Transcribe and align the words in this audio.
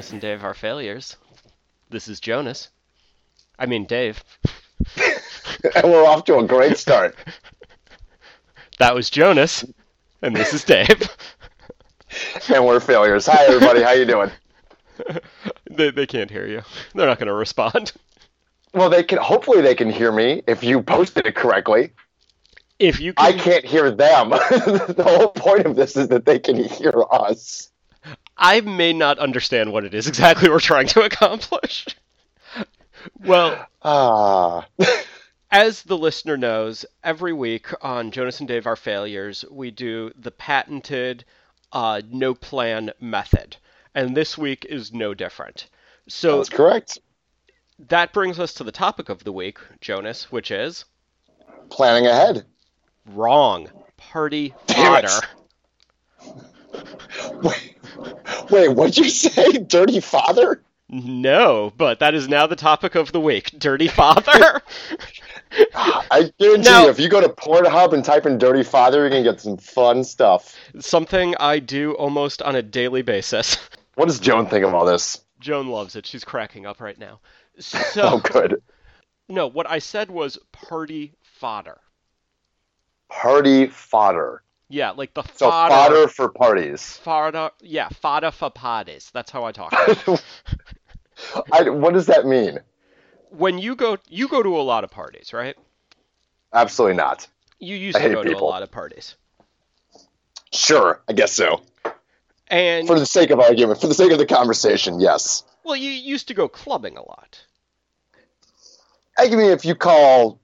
Jonas 0.00 0.12
and 0.12 0.20
Dave 0.22 0.44
Are 0.44 0.54
Failures. 0.54 1.16
This 1.90 2.08
is 2.08 2.20
Jonas. 2.20 2.70
I 3.58 3.66
mean, 3.66 3.84
Dave. 3.84 4.24
and 4.96 5.84
we're 5.84 6.06
off 6.06 6.24
to 6.24 6.38
a 6.38 6.46
great 6.46 6.78
start. 6.78 7.14
That 8.78 8.94
was 8.94 9.10
Jonas, 9.10 9.62
and 10.22 10.34
this 10.34 10.54
is 10.54 10.64
Dave. 10.64 11.06
and 12.54 12.64
we're 12.64 12.80
failures. 12.80 13.26
Hi, 13.26 13.44
everybody. 13.44 13.82
How 13.82 13.90
you 13.90 14.06
doing? 14.06 14.30
they, 15.70 15.90
they 15.90 16.06
can't 16.06 16.30
hear 16.30 16.46
you. 16.46 16.62
They're 16.94 17.06
not 17.06 17.18
going 17.18 17.28
to 17.28 17.34
respond. 17.34 17.92
Well, 18.72 18.88
they 18.88 19.02
can. 19.02 19.18
Hopefully, 19.18 19.60
they 19.60 19.74
can 19.74 19.90
hear 19.90 20.12
me 20.12 20.42
if 20.46 20.64
you 20.64 20.82
posted 20.82 21.26
it 21.26 21.34
correctly. 21.34 21.92
If 22.78 23.00
you, 23.00 23.12
can... 23.12 23.26
I 23.26 23.32
can't 23.36 23.66
hear 23.66 23.90
them. 23.90 24.30
the 24.30 25.04
whole 25.06 25.28
point 25.28 25.66
of 25.66 25.76
this 25.76 25.94
is 25.94 26.08
that 26.08 26.24
they 26.24 26.38
can 26.38 26.56
hear 26.56 27.04
us. 27.10 27.69
I 28.40 28.62
may 28.62 28.94
not 28.94 29.18
understand 29.18 29.70
what 29.70 29.84
it 29.84 29.92
is 29.92 30.08
exactly 30.08 30.48
we're 30.48 30.60
trying 30.60 30.86
to 30.88 31.02
accomplish. 31.02 31.86
well, 33.24 33.66
ah. 33.82 34.66
as 35.50 35.82
the 35.82 35.98
listener 35.98 36.38
knows, 36.38 36.86
every 37.04 37.34
week 37.34 37.68
on 37.82 38.10
Jonas 38.10 38.40
and 38.40 38.48
Dave 38.48 38.66
Are 38.66 38.76
Failures, 38.76 39.44
we 39.50 39.70
do 39.70 40.10
the 40.18 40.30
patented 40.30 41.26
uh, 41.70 42.00
no 42.10 42.34
plan 42.34 42.92
method. 42.98 43.56
And 43.94 44.16
this 44.16 44.38
week 44.38 44.64
is 44.64 44.92
no 44.92 45.12
different. 45.12 45.68
So 46.08 46.38
That's 46.38 46.48
correct. 46.48 46.98
That 47.78 48.14
brings 48.14 48.38
us 48.38 48.54
to 48.54 48.64
the 48.64 48.72
topic 48.72 49.10
of 49.10 49.24
the 49.24 49.32
week, 49.32 49.58
Jonas, 49.80 50.32
which 50.32 50.50
is 50.50 50.86
planning 51.68 52.06
ahead. 52.06 52.46
Wrong. 53.06 53.68
Party 53.98 54.54
fodder. 54.66 55.08
Wait, 57.42 57.76
wait, 58.50 58.68
what'd 58.68 58.98
you 58.98 59.08
say? 59.08 59.52
Dirty 59.52 60.00
father? 60.00 60.62
No, 60.88 61.72
but 61.76 62.00
that 62.00 62.14
is 62.14 62.28
now 62.28 62.48
the 62.48 62.56
topic 62.56 62.96
of 62.96 63.12
the 63.12 63.20
week. 63.20 63.52
Dirty 63.56 63.86
father. 63.86 64.60
I 65.74 66.32
guarantee 66.38 66.68
now, 66.68 66.84
you, 66.84 66.90
if 66.90 66.98
you 66.98 67.08
go 67.08 67.20
to 67.20 67.28
Pornhub 67.28 67.92
and 67.92 68.04
type 68.04 68.26
in 68.26 68.38
"dirty 68.38 68.64
father," 68.64 68.98
you're 68.98 69.10
gonna 69.10 69.22
get 69.22 69.40
some 69.40 69.56
fun 69.56 70.02
stuff. 70.02 70.56
Something 70.80 71.34
I 71.38 71.60
do 71.60 71.92
almost 71.92 72.42
on 72.42 72.56
a 72.56 72.62
daily 72.62 73.02
basis. 73.02 73.56
What 73.94 74.06
does 74.06 74.20
Joan 74.20 74.46
think 74.46 74.64
of 74.64 74.74
all 74.74 74.84
this? 74.84 75.20
Joan 75.40 75.68
loves 75.68 75.94
it. 75.96 76.06
She's 76.06 76.24
cracking 76.24 76.66
up 76.66 76.80
right 76.80 76.98
now. 76.98 77.20
So, 77.58 78.02
oh, 78.02 78.18
good. 78.18 78.62
No, 79.28 79.46
what 79.46 79.68
I 79.68 79.78
said 79.78 80.10
was 80.10 80.38
party 80.52 81.12
fodder. 81.22 81.78
Party 83.10 83.66
fodder. 83.66 84.42
Yeah, 84.70 84.90
like 84.90 85.12
the 85.14 85.24
so 85.34 85.50
fodder. 85.50 85.74
fodder 85.74 86.08
for 86.08 86.28
parties. 86.28 86.96
Fodder, 86.98 87.50
yeah, 87.60 87.88
fodder 87.88 88.30
for 88.30 88.50
parties. 88.50 89.10
That's 89.12 89.30
how 89.32 89.42
I 89.42 89.50
talk. 89.50 89.72
I, 91.52 91.68
what 91.68 91.92
does 91.92 92.06
that 92.06 92.24
mean? 92.24 92.60
When 93.30 93.58
you 93.58 93.74
go, 93.74 93.98
you 94.08 94.28
go 94.28 94.44
to 94.44 94.56
a 94.56 94.62
lot 94.62 94.84
of 94.84 94.90
parties, 94.90 95.32
right? 95.32 95.56
Absolutely 96.52 96.96
not. 96.96 97.26
You 97.58 97.74
used 97.74 97.98
to 97.98 98.08
go 98.10 98.22
people. 98.22 98.38
to 98.38 98.44
a 98.44 98.46
lot 98.46 98.62
of 98.62 98.70
parties. 98.70 99.16
Sure, 100.52 101.00
I 101.08 101.14
guess 101.14 101.32
so. 101.32 101.62
And 102.46 102.86
for 102.86 102.98
the 102.98 103.06
sake 103.06 103.30
of 103.30 103.40
argument, 103.40 103.80
for 103.80 103.88
the 103.88 103.94
sake 103.94 104.12
of 104.12 104.18
the 104.18 104.26
conversation, 104.26 105.00
yes. 105.00 105.42
Well, 105.64 105.76
you 105.76 105.90
used 105.90 106.28
to 106.28 106.34
go 106.34 106.48
clubbing 106.48 106.96
a 106.96 107.02
lot. 107.02 107.44
I 109.18 109.28
mean, 109.28 109.50
if 109.50 109.64
you 109.64 109.74
call 109.74 110.40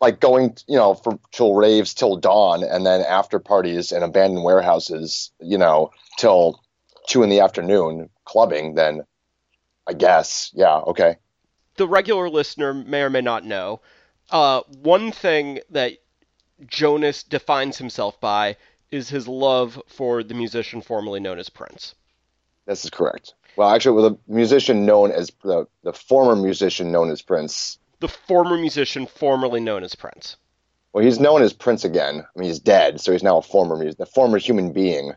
like 0.00 0.20
going, 0.20 0.56
you 0.66 0.76
know, 0.76 0.94
for 0.94 1.18
till 1.32 1.54
raves 1.54 1.94
till 1.94 2.16
dawn, 2.16 2.62
and 2.62 2.86
then 2.86 3.02
after 3.02 3.38
parties 3.38 3.92
and 3.92 4.04
abandoned 4.04 4.44
warehouses, 4.44 5.32
you 5.40 5.58
know, 5.58 5.90
till 6.18 6.60
two 7.06 7.22
in 7.22 7.30
the 7.30 7.40
afternoon 7.40 8.10
clubbing, 8.24 8.74
then 8.74 9.02
I 9.86 9.92
guess, 9.92 10.50
yeah, 10.54 10.78
okay. 10.78 11.16
The 11.76 11.86
regular 11.86 12.28
listener 12.28 12.74
may 12.74 13.02
or 13.02 13.10
may 13.10 13.20
not 13.20 13.44
know. 13.44 13.80
Uh, 14.30 14.62
one 14.82 15.12
thing 15.12 15.60
that 15.70 15.92
Jonas 16.66 17.22
defines 17.22 17.78
himself 17.78 18.20
by 18.20 18.56
is 18.90 19.08
his 19.08 19.28
love 19.28 19.80
for 19.86 20.22
the 20.22 20.34
musician 20.34 20.80
formerly 20.80 21.20
known 21.20 21.38
as 21.38 21.48
Prince. 21.48 21.94
This 22.66 22.84
is 22.84 22.90
correct. 22.90 23.34
Well, 23.56 23.68
actually, 23.70 24.02
with 24.02 24.12
a 24.12 24.18
musician 24.26 24.84
known 24.84 25.12
as 25.12 25.30
the, 25.42 25.66
the 25.82 25.92
former 25.92 26.36
musician 26.36 26.92
known 26.92 27.10
as 27.10 27.22
Prince. 27.22 27.78
The 28.00 28.08
former 28.08 28.56
musician 28.56 29.06
formerly 29.06 29.60
known 29.60 29.82
as 29.82 29.94
Prince. 29.94 30.36
Well, 30.92 31.04
he's 31.04 31.20
known 31.20 31.42
as 31.42 31.52
Prince 31.52 31.84
again. 31.84 32.20
I 32.20 32.38
mean, 32.38 32.48
he's 32.48 32.58
dead, 32.58 33.00
so 33.00 33.12
he's 33.12 33.22
now 33.22 33.38
a 33.38 33.42
former 33.42 33.76
music, 33.76 34.00
a 34.00 34.06
former 34.06 34.38
human 34.38 34.72
being. 34.72 35.12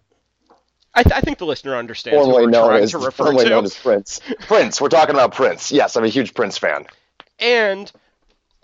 I, 0.93 1.03
th- 1.03 1.13
I, 1.15 1.21
think 1.21 1.37
the 1.37 1.45
listener 1.45 1.75
understands 1.75 2.17
formerly 2.17 2.51
trying 2.51 2.83
as, 2.83 2.91
to 2.91 2.97
refer 2.97 3.25
formerly 3.25 3.45
to. 3.45 3.49
known 3.51 3.63
as 3.63 3.75
Prince. 3.75 4.19
Prince. 4.41 4.81
We're 4.81 4.89
talking 4.89 5.15
about 5.15 5.33
Prince. 5.33 5.71
Yes, 5.71 5.95
I'm 5.95 6.03
a 6.03 6.09
huge 6.09 6.33
Prince 6.33 6.57
fan. 6.57 6.85
And 7.37 7.91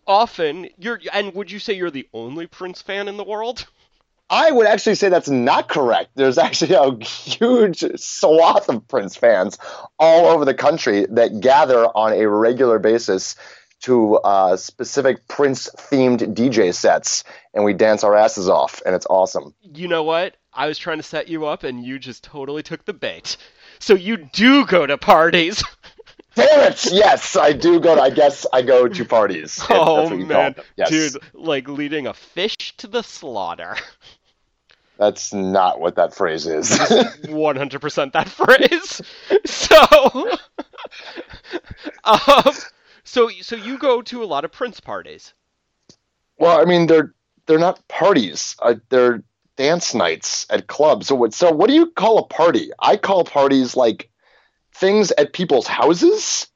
often, 0.07 0.67
you're. 0.77 0.99
And 1.13 1.33
would 1.35 1.51
you 1.51 1.59
say 1.59 1.73
you're 1.73 1.91
the 1.91 2.07
only 2.13 2.47
Prince 2.47 2.81
fan 2.81 3.07
in 3.07 3.17
the 3.17 3.23
world? 3.23 3.67
I 4.29 4.51
would 4.51 4.65
actually 4.65 4.95
say 4.95 5.09
that's 5.09 5.29
not 5.29 5.69
correct. 5.69 6.11
There's 6.15 6.37
actually 6.37 6.73
a 6.73 7.03
huge 7.05 7.83
swath 7.95 8.69
of 8.69 8.87
Prince 8.87 9.15
fans 9.15 9.57
all 9.99 10.25
over 10.25 10.45
the 10.45 10.53
country 10.53 11.05
that 11.11 11.39
gather 11.39 11.85
on 11.85 12.11
a 12.13 12.27
regular 12.27 12.79
basis 12.79 13.35
to 13.85 14.15
uh, 14.17 14.57
specific 14.57 15.27
Prince 15.27 15.69
themed 15.77 16.33
DJ 16.33 16.73
sets, 16.73 17.23
and 17.53 17.63
we 17.63 17.71
dance 17.73 18.03
our 18.03 18.15
asses 18.15 18.49
off, 18.49 18.81
and 18.83 18.95
it's 18.95 19.05
awesome. 19.11 19.53
You 19.61 19.87
know 19.87 20.01
what? 20.01 20.37
I 20.51 20.65
was 20.65 20.79
trying 20.79 20.97
to 20.97 21.03
set 21.03 21.27
you 21.27 21.45
up, 21.45 21.63
and 21.63 21.85
you 21.85 21.99
just 21.99 22.23
totally 22.23 22.63
took 22.63 22.85
the 22.85 22.93
bait. 22.93 23.37
So 23.77 23.93
you 23.93 24.17
do 24.17 24.65
go 24.65 24.87
to 24.87 24.97
parties. 24.97 25.63
Damn 26.35 26.71
it! 26.71 26.91
Yes, 26.91 27.35
I 27.35 27.53
do 27.53 27.79
go. 27.79 27.95
To, 27.95 28.01
I 28.01 28.09
guess 28.09 28.45
I 28.51 28.63
go 28.63 28.87
to 28.87 29.05
parties. 29.05 29.63
Oh 29.69 30.09
man, 30.09 30.55
yes. 30.75 30.89
dude, 30.89 31.17
like 31.33 31.69
leading 31.69 32.07
a 32.07 32.13
fish 32.13 32.75
to 32.77 32.87
the 32.87 33.03
slaughter. 33.03 33.77
That's 34.97 35.31
not 35.33 35.79
what 35.79 35.95
that 35.97 36.15
phrase 36.15 36.47
is. 36.47 36.69
100% 36.69 38.11
that 38.13 38.29
phrase. 38.29 39.01
So, 39.45 40.37
um, 42.05 42.53
so, 43.05 43.29
so 43.29 43.55
you 43.55 43.77
go 43.77 44.01
to 44.01 44.23
a 44.23 44.25
lot 44.25 44.43
of 44.43 44.51
Prince 44.51 44.81
parties. 44.81 45.33
Well, 46.37 46.59
I 46.59 46.65
mean, 46.65 46.87
they're 46.87 47.13
they're 47.45 47.59
not 47.59 47.87
parties. 47.87 48.55
Uh, 48.59 48.75
they're 48.89 49.23
dance 49.55 49.93
nights 49.93 50.45
at 50.49 50.67
clubs. 50.67 51.07
So 51.07 51.15
what? 51.15 51.33
So 51.33 51.51
what 51.51 51.67
do 51.67 51.73
you 51.73 51.91
call 51.91 52.17
a 52.17 52.27
party? 52.27 52.71
I 52.79 52.97
call 52.97 53.23
parties 53.23 53.77
like 53.77 54.09
things 54.73 55.11
at 55.11 55.31
people's 55.31 55.67
houses. 55.67 56.47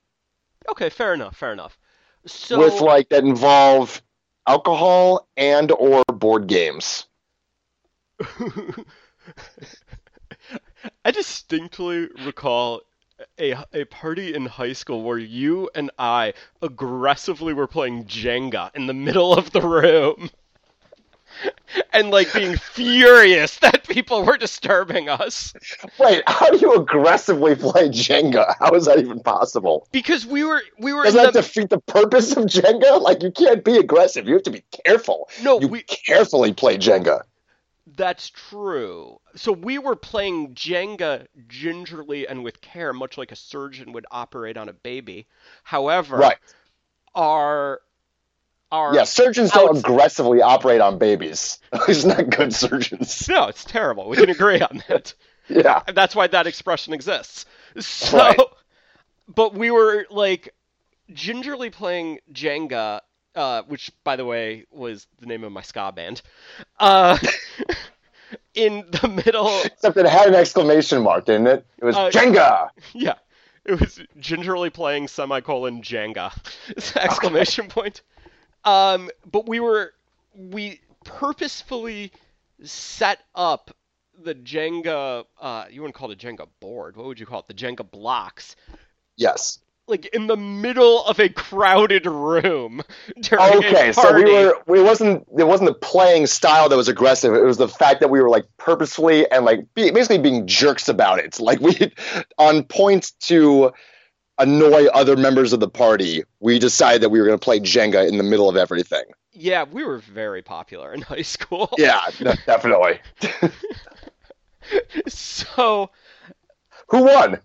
Okay, 0.70 0.90
fair 0.90 1.14
enough. 1.14 1.38
Fair 1.38 1.54
enough. 1.54 1.78
So 2.26 2.60
with 2.60 2.82
like 2.82 3.10
that 3.10 3.24
involve 3.24 4.02
alcohol 4.48 5.28
and 5.38 5.72
or 5.72 6.04
board 6.12 6.48
games. 6.48 7.06
I 11.06 11.12
distinctly 11.12 12.10
recall 12.26 12.82
a, 13.40 13.64
a 13.74 13.86
party 13.86 14.34
in 14.34 14.46
high 14.46 14.74
school 14.74 15.04
where 15.04 15.18
you 15.18 15.70
and 15.76 15.92
I 15.98 16.34
aggressively 16.62 17.54
were 17.54 17.68
playing 17.68 18.06
Jenga 18.06 18.76
in 18.76 18.88
the 18.88 18.94
middle 18.94 19.34
of 19.34 19.52
the 19.52 19.62
room. 19.62 20.30
and 21.94 22.12
like 22.12 22.34
being 22.34 22.58
furious 22.74 23.58
that 23.60 23.88
people 23.88 24.24
were 24.24 24.38
disturbing 24.38 25.10
us. 25.10 25.54
Wait, 26.00 26.24
how 26.28 26.50
do 26.50 26.58
you 26.58 26.74
aggressively 26.76 27.56
play 27.56 27.90
Jenga? 27.90 28.56
How 28.60 28.72
is 28.72 28.86
that 28.86 29.00
even 29.00 29.20
possible? 29.20 29.88
Because 29.92 30.26
we 30.26 30.44
were 30.44 30.62
we 30.80 30.94
were. 30.94 31.04
Does 31.04 31.14
that 31.14 31.34
the... 31.34 31.42
defeat 31.42 31.70
the 31.70 31.80
purpose 31.80 32.36
of 32.36 32.46
Jenga? 32.46 33.02
Like 33.02 33.24
you 33.24 33.32
can't 33.32 33.64
be 33.64 33.78
aggressive. 33.78 34.28
You 34.28 34.36
have 34.36 34.44
to 34.44 34.52
be 34.52 34.64
careful. 34.86 35.30
No, 35.44 35.60
you 35.60 35.68
we 35.68 35.84
carefully 35.84 36.54
play 36.54 36.78
Jenga. 36.78 37.22
That's 37.96 38.30
true. 38.30 39.20
So 39.36 39.52
we 39.52 39.78
were 39.78 39.96
playing 39.96 40.54
Jenga 40.54 41.28
gingerly 41.48 42.28
and 42.28 42.44
with 42.44 42.62
care, 42.62 42.94
much 42.94 43.18
like 43.18 43.32
a 43.32 43.36
surgeon 43.36 43.94
would 43.94 44.06
operate 44.12 44.58
on 44.58 44.70
a 44.70 44.74
baby. 44.74 45.28
However, 45.64 46.18
right. 46.18 46.38
our 47.16 47.82
our 48.72 48.94
yeah, 48.94 49.04
surgeons 49.06 49.52
don't 49.52 49.78
aggressively 49.78 50.42
operate 50.42 50.82
on 50.82 50.98
babies. 50.98 51.60
He's 51.88 52.06
not 52.06 52.30
good 52.30 52.54
surgeons. 52.54 53.28
No, 53.28 53.48
it's 53.48 53.64
terrible. 53.64 54.10
We 54.10 54.18
can 54.18 54.30
agree 54.30 54.62
on 54.62 54.84
that. 54.88 55.14
yeah, 55.50 55.82
that's 55.94 56.16
why 56.16 56.28
that 56.28 56.46
expression 56.46 56.94
exists. 56.94 57.46
So, 57.80 58.18
right. 58.18 58.40
but 59.28 59.54
we 59.54 59.72
were 59.72 60.06
like 60.12 60.54
gingerly 61.14 61.70
playing 61.70 62.20
Jenga 62.32 63.02
uh, 63.36 63.64
which 63.64 63.92
by 64.04 64.16
the 64.16 64.26
way 64.26 64.66
was 64.72 65.08
the 65.20 65.26
name 65.26 65.44
of 65.44 65.52
my 65.52 65.62
ska 65.62 65.92
band, 65.92 66.22
uh, 66.80 67.18
in 68.54 68.86
the 69.02 69.08
middle. 69.08 69.62
Except 69.64 69.98
it 69.98 70.06
had 70.06 70.28
an 70.28 70.36
exclamation 70.36 71.02
mark, 71.02 71.26
didn't 71.26 71.48
it? 71.48 71.66
It 71.78 71.86
was 71.86 71.96
uh, 71.96 72.10
Jenga. 72.10 72.70
Yeah, 72.94 73.16
it 73.66 73.80
was 73.80 74.02
gingerly 74.20 74.70
playing 74.70 75.08
semicolon 75.08 75.82
Jenga, 75.82 76.32
exclamation 76.96 77.66
okay. 77.66 77.74
point. 77.74 78.02
Um, 78.66 79.10
but 79.30 79.48
we 79.48 79.60
were 79.60 79.94
we 80.36 80.82
purposefully 81.04 82.12
set 82.64 83.20
up 83.36 83.76
the 84.22 84.36
Jenga. 84.36 85.26
Uh, 85.40 85.66
you 85.70 85.82
wouldn't 85.82 85.96
call 85.96 86.12
it 86.12 86.24
a 86.24 86.28
Jenga 86.28 86.48
board. 86.60 86.98
What 86.98 87.08
would 87.08 87.20
you 87.20 87.26
call 87.26 87.40
it? 87.40 87.48
The 87.48 87.54
Jenga 87.54 87.90
blocks. 87.90 88.56
Yes. 89.16 89.60
Like 89.90 90.06
in 90.08 90.28
the 90.28 90.38
middle 90.38 91.04
of 91.06 91.20
a 91.20 91.30
crowded 91.30 92.06
room 92.06 92.84
during 93.22 93.58
Okay, 93.58 93.92
so 93.92 94.14
we 94.14 94.24
were. 94.24 94.56
It 94.68 94.84
wasn't. 94.84 95.28
It 95.38 95.48
wasn't 95.48 95.70
the 95.70 95.74
playing 95.74 96.28
style 96.28 96.70
that 96.70 96.76
was 96.78 96.88
aggressive. 96.88 97.34
It 97.34 97.44
was 97.44 97.58
the 97.58 97.68
fact 97.68 98.00
that 98.02 98.10
we 98.10 98.22
were 98.22 98.30
like 98.30 98.46
purposefully 98.58 99.30
and 99.32 99.44
like 99.46 99.62
be, 99.74 99.92
basically 99.92 100.20
being 100.20 100.46
jerks 100.48 100.88
about 100.88 101.20
it. 101.20 101.40
Like 101.50 101.62
we, 101.62 101.92
on 102.38 102.64
points 102.64 103.12
to 103.28 103.72
annoy 104.38 104.86
other 104.94 105.18
members 105.18 105.52
of 105.52 105.60
the 105.60 105.70
party, 105.70 106.24
we 106.40 106.60
decided 106.60 107.02
that 107.02 107.10
we 107.10 107.20
were 107.20 107.26
going 107.26 107.40
to 107.40 107.44
play 107.44 107.60
Jenga 107.60 108.08
in 108.08 108.18
the 108.18 108.24
middle 108.24 108.48
of 108.48 108.56
everything. 108.56 109.04
Yeah, 109.32 109.64
we 109.64 109.84
were 109.84 109.98
very 109.98 110.44
popular 110.44 110.94
in 110.94 111.02
high 111.14 111.24
school. 111.24 111.70
Yeah, 111.78 112.02
de- 112.20 112.38
definitely. 112.46 113.00
So, 115.08 115.90
Who 116.90 117.04
won? 117.04 117.40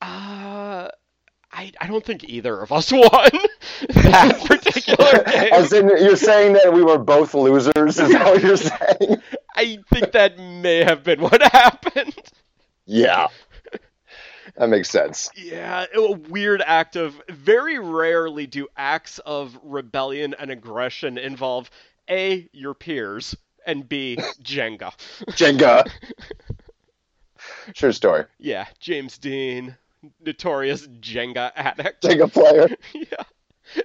uh, 0.00 0.88
I 1.52 1.72
I 1.80 1.86
don't 1.86 2.04
think 2.04 2.24
either 2.24 2.60
of 2.60 2.72
us 2.72 2.90
won 2.92 3.02
that 3.88 4.42
particular 4.46 5.24
game. 5.24 5.52
As 5.52 5.72
in, 5.72 5.88
you're 5.88 6.16
saying 6.16 6.54
that 6.54 6.72
we 6.72 6.82
were 6.82 6.98
both 6.98 7.34
losers. 7.34 7.98
Is 7.98 8.12
what 8.12 8.42
you're 8.42 8.56
saying? 8.56 9.22
I 9.54 9.78
think 9.92 10.12
that 10.12 10.38
may 10.38 10.84
have 10.84 11.04
been 11.04 11.20
what 11.20 11.42
happened. 11.52 12.14
Yeah, 12.86 13.28
that 14.56 14.68
makes 14.68 14.90
sense. 14.90 15.30
Yeah, 15.36 15.86
a 15.94 16.12
weird 16.12 16.62
act 16.62 16.96
of. 16.96 17.20
Very 17.28 17.78
rarely 17.78 18.46
do 18.46 18.68
acts 18.76 19.18
of 19.20 19.58
rebellion 19.62 20.34
and 20.38 20.50
aggression 20.50 21.18
involve 21.18 21.70
A, 22.10 22.48
your 22.52 22.74
peers, 22.74 23.36
and 23.66 23.88
B, 23.88 24.16
Jenga. 24.42 24.92
Jenga. 25.30 25.88
True 27.74 27.92
story. 27.92 28.24
Yeah, 28.38 28.66
James 28.80 29.18
Dean, 29.18 29.76
notorious 30.20 30.86
Jenga 30.86 31.52
addict. 31.54 32.02
Jenga 32.02 32.32
player. 32.32 32.68
yeah. 32.94 33.82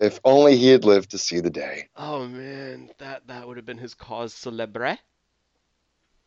If 0.00 0.20
only 0.24 0.56
he 0.56 0.68
had 0.68 0.84
lived 0.84 1.10
to 1.10 1.18
see 1.18 1.40
the 1.40 1.50
day. 1.50 1.88
Oh 1.96 2.26
man, 2.26 2.90
that 2.98 3.26
that 3.26 3.46
would 3.46 3.56
have 3.56 3.66
been 3.66 3.78
his 3.78 3.94
cause 3.94 4.32
celebre. 4.32 4.98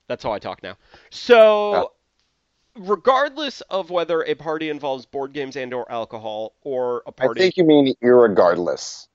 That's 0.07 0.23
how 0.23 0.33
I 0.33 0.39
talk 0.39 0.61
now. 0.61 0.75
So, 1.09 1.93
regardless 2.77 3.61
of 3.61 3.89
whether 3.89 4.23
a 4.23 4.35
party 4.35 4.69
involves 4.69 5.05
board 5.05 5.31
games 5.31 5.55
and 5.55 5.73
or 5.73 5.89
alcohol 5.89 6.55
or 6.63 7.01
a 7.05 7.11
party, 7.13 7.39
I 7.39 7.43
think 7.45 7.57
you 7.57 7.63
mean 7.63 7.95
irregardless. 8.03 9.07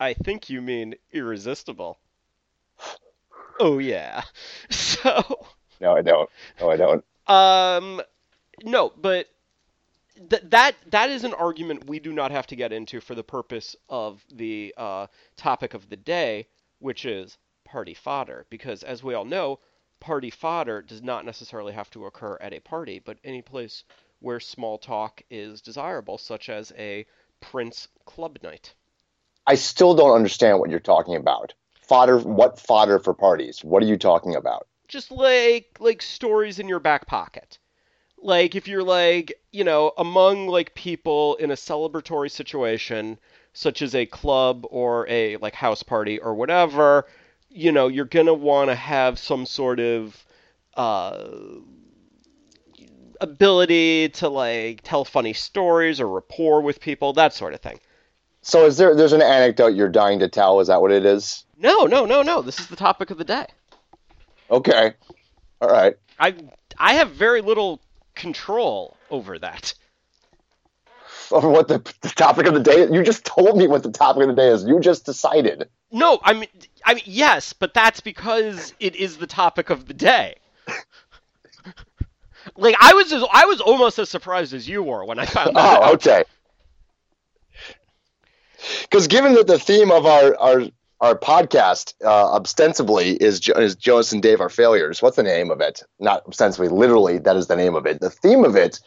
I 0.00 0.14
think 0.14 0.50
you 0.50 0.60
mean 0.60 0.96
irresistible. 1.12 1.98
Oh 3.60 3.78
yeah. 3.78 4.22
So, 4.70 5.46
No, 5.80 5.92
I 5.96 6.02
don't. 6.02 6.28
No, 6.60 6.70
I 6.70 6.76
don't. 6.76 7.04
um, 7.28 8.02
no, 8.62 8.92
but 8.96 9.28
th- 10.30 10.42
that 10.44 10.76
that 10.90 11.10
is 11.10 11.24
an 11.24 11.34
argument 11.34 11.88
we 11.88 11.98
do 11.98 12.12
not 12.12 12.30
have 12.30 12.46
to 12.48 12.56
get 12.56 12.72
into 12.72 13.00
for 13.00 13.14
the 13.14 13.24
purpose 13.24 13.76
of 13.88 14.24
the 14.32 14.74
uh, 14.76 15.06
topic 15.36 15.74
of 15.74 15.88
the 15.88 15.96
day, 15.96 16.46
which 16.78 17.04
is 17.04 17.38
party 17.64 17.94
fodder. 17.94 18.46
Because 18.50 18.82
as 18.82 19.02
we 19.02 19.14
all 19.14 19.24
know, 19.24 19.58
party 20.00 20.30
fodder 20.30 20.82
does 20.82 21.02
not 21.02 21.24
necessarily 21.24 21.72
have 21.72 21.90
to 21.90 22.06
occur 22.06 22.38
at 22.40 22.52
a 22.52 22.60
party, 22.60 22.98
but 22.98 23.18
any 23.24 23.42
place 23.42 23.84
where 24.20 24.40
small 24.40 24.78
talk 24.78 25.22
is 25.30 25.60
desirable, 25.60 26.18
such 26.18 26.48
as 26.48 26.72
a 26.78 27.04
Prince 27.40 27.88
club 28.06 28.38
night. 28.42 28.72
I 29.46 29.56
still 29.56 29.94
don't 29.94 30.14
understand 30.14 30.58
what 30.58 30.70
you're 30.70 30.80
talking 30.80 31.16
about. 31.16 31.52
Fodder, 31.74 32.18
what 32.18 32.58
fodder 32.58 32.98
for 32.98 33.12
parties? 33.12 33.62
What 33.62 33.82
are 33.82 33.86
you 33.86 33.98
talking 33.98 34.34
about? 34.34 34.66
just 34.88 35.10
like 35.10 35.76
like 35.80 36.02
stories 36.02 36.58
in 36.58 36.68
your 36.68 36.80
back 36.80 37.06
pocket 37.06 37.58
like 38.24 38.54
if 38.56 38.66
you're 38.66 38.82
like 38.82 39.34
you 39.52 39.62
know 39.62 39.92
among 39.98 40.48
like 40.48 40.74
people 40.74 41.36
in 41.36 41.50
a 41.50 41.54
celebratory 41.54 42.30
situation 42.30 43.18
such 43.52 43.82
as 43.82 43.94
a 43.94 44.06
club 44.06 44.66
or 44.70 45.06
a 45.08 45.36
like 45.36 45.54
house 45.54 45.82
party 45.82 46.18
or 46.18 46.34
whatever 46.34 47.06
you 47.50 47.70
know 47.70 47.86
you're 47.86 48.04
gonna 48.06 48.34
want 48.34 48.70
to 48.70 48.74
have 48.74 49.18
some 49.18 49.44
sort 49.46 49.78
of 49.78 50.24
uh 50.76 51.28
ability 53.20 54.08
to 54.08 54.28
like 54.28 54.80
tell 54.82 55.04
funny 55.04 55.32
stories 55.32 56.00
or 56.00 56.08
rapport 56.08 56.60
with 56.60 56.80
people 56.80 57.12
that 57.12 57.32
sort 57.32 57.54
of 57.54 57.60
thing 57.60 57.78
So, 58.42 58.66
is 58.66 58.76
there? 58.76 58.94
There's 58.94 59.12
an 59.14 59.22
anecdote 59.22 59.68
you're 59.68 59.88
dying 59.88 60.18
to 60.18 60.28
tell. 60.28 60.60
Is 60.60 60.68
that 60.68 60.80
what 60.82 60.90
it 60.92 61.06
is? 61.06 61.44
no 61.56 61.84
no 61.84 62.04
no 62.04 62.22
no 62.22 62.42
this 62.42 62.58
is 62.58 62.66
the 62.66 62.76
topic 62.76 63.10
of 63.10 63.18
the 63.18 63.24
day 63.24 63.46
Okay. 64.50 64.94
All 65.60 65.68
right. 65.70 65.94
i 66.18 66.34
i 66.78 66.94
have 66.94 67.10
very 67.12 67.40
little 67.40 67.80
control 68.14 68.96
over 69.10 69.38
that 69.38 69.74
Over 71.30 71.48
what 71.48 71.68
the, 71.68 71.78
the 72.00 72.08
topic 72.10 72.46
of 72.46 72.54
the 72.54 72.60
day? 72.60 72.88
You 72.90 73.02
just 73.02 73.24
told 73.24 73.56
me 73.56 73.66
what 73.66 73.82
the 73.82 73.90
topic 73.90 74.22
of 74.22 74.28
the 74.28 74.34
day 74.34 74.48
is. 74.48 74.64
You 74.64 74.80
just 74.80 75.06
decided. 75.06 75.68
No, 75.90 76.18
I 76.22 76.32
mean, 76.34 76.48
I 76.84 76.94
mean, 76.94 77.04
yes, 77.06 77.52
but 77.52 77.72
that's 77.72 78.00
because 78.00 78.74
it 78.80 78.96
is 78.96 79.16
the 79.16 79.26
topic 79.26 79.70
of 79.70 79.86
the 79.86 79.94
day. 79.94 80.36
like 82.56 82.76
I 82.80 82.92
was, 82.94 83.12
as, 83.12 83.24
I 83.32 83.46
was 83.46 83.60
almost 83.60 83.98
as 83.98 84.10
surprised 84.10 84.52
as 84.54 84.68
you 84.68 84.82
were 84.82 85.04
when 85.04 85.18
I 85.18 85.26
found. 85.26 85.52
Oh, 85.56 85.60
out. 85.60 85.94
okay. 85.94 86.24
Because 88.82 89.08
given 89.08 89.34
that 89.34 89.46
the 89.46 89.58
theme 89.58 89.90
of 89.90 90.06
our 90.06 90.36
our 90.36 90.62
our 91.04 91.14
podcast 91.14 91.92
uh, 92.02 92.32
ostensibly 92.34 93.10
is, 93.16 93.38
jo- 93.38 93.52
is 93.52 93.76
Jonas 93.76 94.10
and 94.12 94.22
Dave 94.22 94.40
are 94.40 94.48
failures. 94.48 95.02
What's 95.02 95.16
the 95.16 95.22
name 95.22 95.50
of 95.50 95.60
it? 95.60 95.82
Not 96.00 96.26
ostensibly, 96.26 96.68
literally, 96.68 97.18
that 97.18 97.36
is 97.36 97.46
the 97.46 97.56
name 97.56 97.74
of 97.74 97.84
it. 97.84 98.00
The 98.00 98.08
theme 98.08 98.42
of 98.42 98.56
it, 98.56 98.80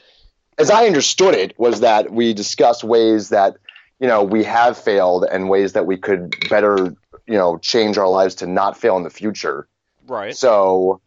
as 0.57 0.71
I 0.71 0.87
understood 0.87 1.35
it, 1.35 1.53
was 1.59 1.81
that 1.81 2.11
we 2.11 2.33
discussed 2.33 2.83
ways 2.83 3.29
that 3.29 3.57
you 3.99 4.07
know 4.07 4.23
we 4.23 4.43
have 4.43 4.77
failed 4.77 5.25
and 5.31 5.47
ways 5.47 5.73
that 5.73 5.85
we 5.85 5.95
could 5.95 6.33
better 6.49 6.95
you 7.27 7.37
know 7.37 7.59
change 7.59 7.99
our 7.99 8.09
lives 8.09 8.33
to 8.35 8.47
not 8.47 8.75
fail 8.75 8.97
in 8.97 9.03
the 9.03 9.11
future. 9.11 9.67
Right. 10.07 10.35
So, 10.35 11.01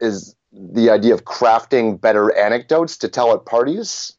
is 0.00 0.36
the 0.52 0.90
idea 0.90 1.14
of 1.14 1.24
crafting 1.24 2.00
better 2.00 2.32
anecdotes 2.38 2.98
to 2.98 3.08
tell 3.08 3.32
at 3.34 3.46
parties 3.46 4.16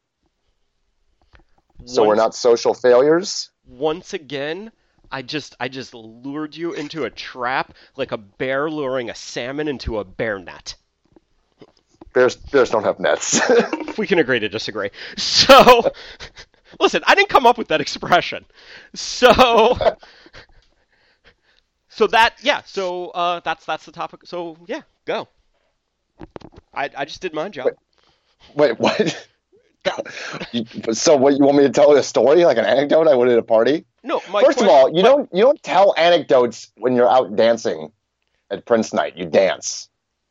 so 1.86 2.06
we're 2.06 2.16
not 2.16 2.36
social 2.36 2.74
failures? 2.74 3.50
Once 3.66 4.14
again, 4.14 4.72
I 5.12 5.22
just, 5.22 5.56
I 5.60 5.68
just 5.68 5.94
lured 5.94 6.56
you 6.56 6.74
into 6.74 7.04
a 7.06 7.10
trap 7.10 7.74
like 7.96 8.12
a 8.12 8.18
bear 8.18 8.70
luring 8.70 9.10
a 9.10 9.16
salmon 9.16 9.68
into 9.68 10.00
a 10.00 10.04
bear 10.04 10.40
net. 10.40 10.76
Bears, 12.14 12.36
bears 12.38 12.70
don't 12.70 12.84
have 12.84 13.00
nets. 13.00 13.42
We 13.98 14.08
can 14.08 14.20
agree 14.20 14.40
to 14.40 14.50
disagree. 14.50 14.90
So, 15.16 15.90
listen, 16.80 17.02
I 17.08 17.16
didn't 17.16 17.30
come 17.30 17.46
up 17.46 17.58
with 17.58 17.70
that 17.70 17.80
expression. 17.80 18.46
So, 18.94 19.32
so 21.90 22.08
that 22.08 22.36
yeah. 22.42 22.62
So 22.66 23.12
uh, 23.12 23.40
that's 23.40 23.66
that's 23.66 23.86
the 23.86 23.94
topic. 23.94 24.22
So 24.26 24.58
yeah, 24.68 24.82
go. 25.06 25.30
I 26.74 26.90
I 26.98 27.06
just 27.06 27.22
did 27.22 27.34
my 27.34 27.48
job. 27.48 27.70
Wait, 28.54 28.78
what? 28.80 29.28
So, 30.94 31.16
what 31.16 31.38
you 31.38 31.46
want 31.46 31.58
me 31.58 31.64
to 31.64 31.70
tell 31.70 31.96
a 31.96 32.02
story, 32.04 32.44
like 32.44 32.58
an 32.58 32.66
anecdote 32.66 33.08
I 33.08 33.16
went 33.16 33.32
at 33.32 33.38
a 33.38 33.44
party? 33.44 33.86
No, 34.06 34.22
my 34.30 34.44
First 34.44 34.62
of 34.62 34.68
all, 34.68 34.90
you 34.90 35.02
my- 35.02 35.10
don't 35.10 35.30
you 35.34 35.42
don't 35.42 35.62
tell 35.64 35.96
anecdotes 35.98 36.72
when 36.78 36.96
you're 36.96 37.10
out 37.10 37.36
dancing 37.36 37.92
at 38.52 38.64
Prince 38.66 38.94
Night. 38.94 39.18
You 39.18 39.26
dance. 39.26 39.90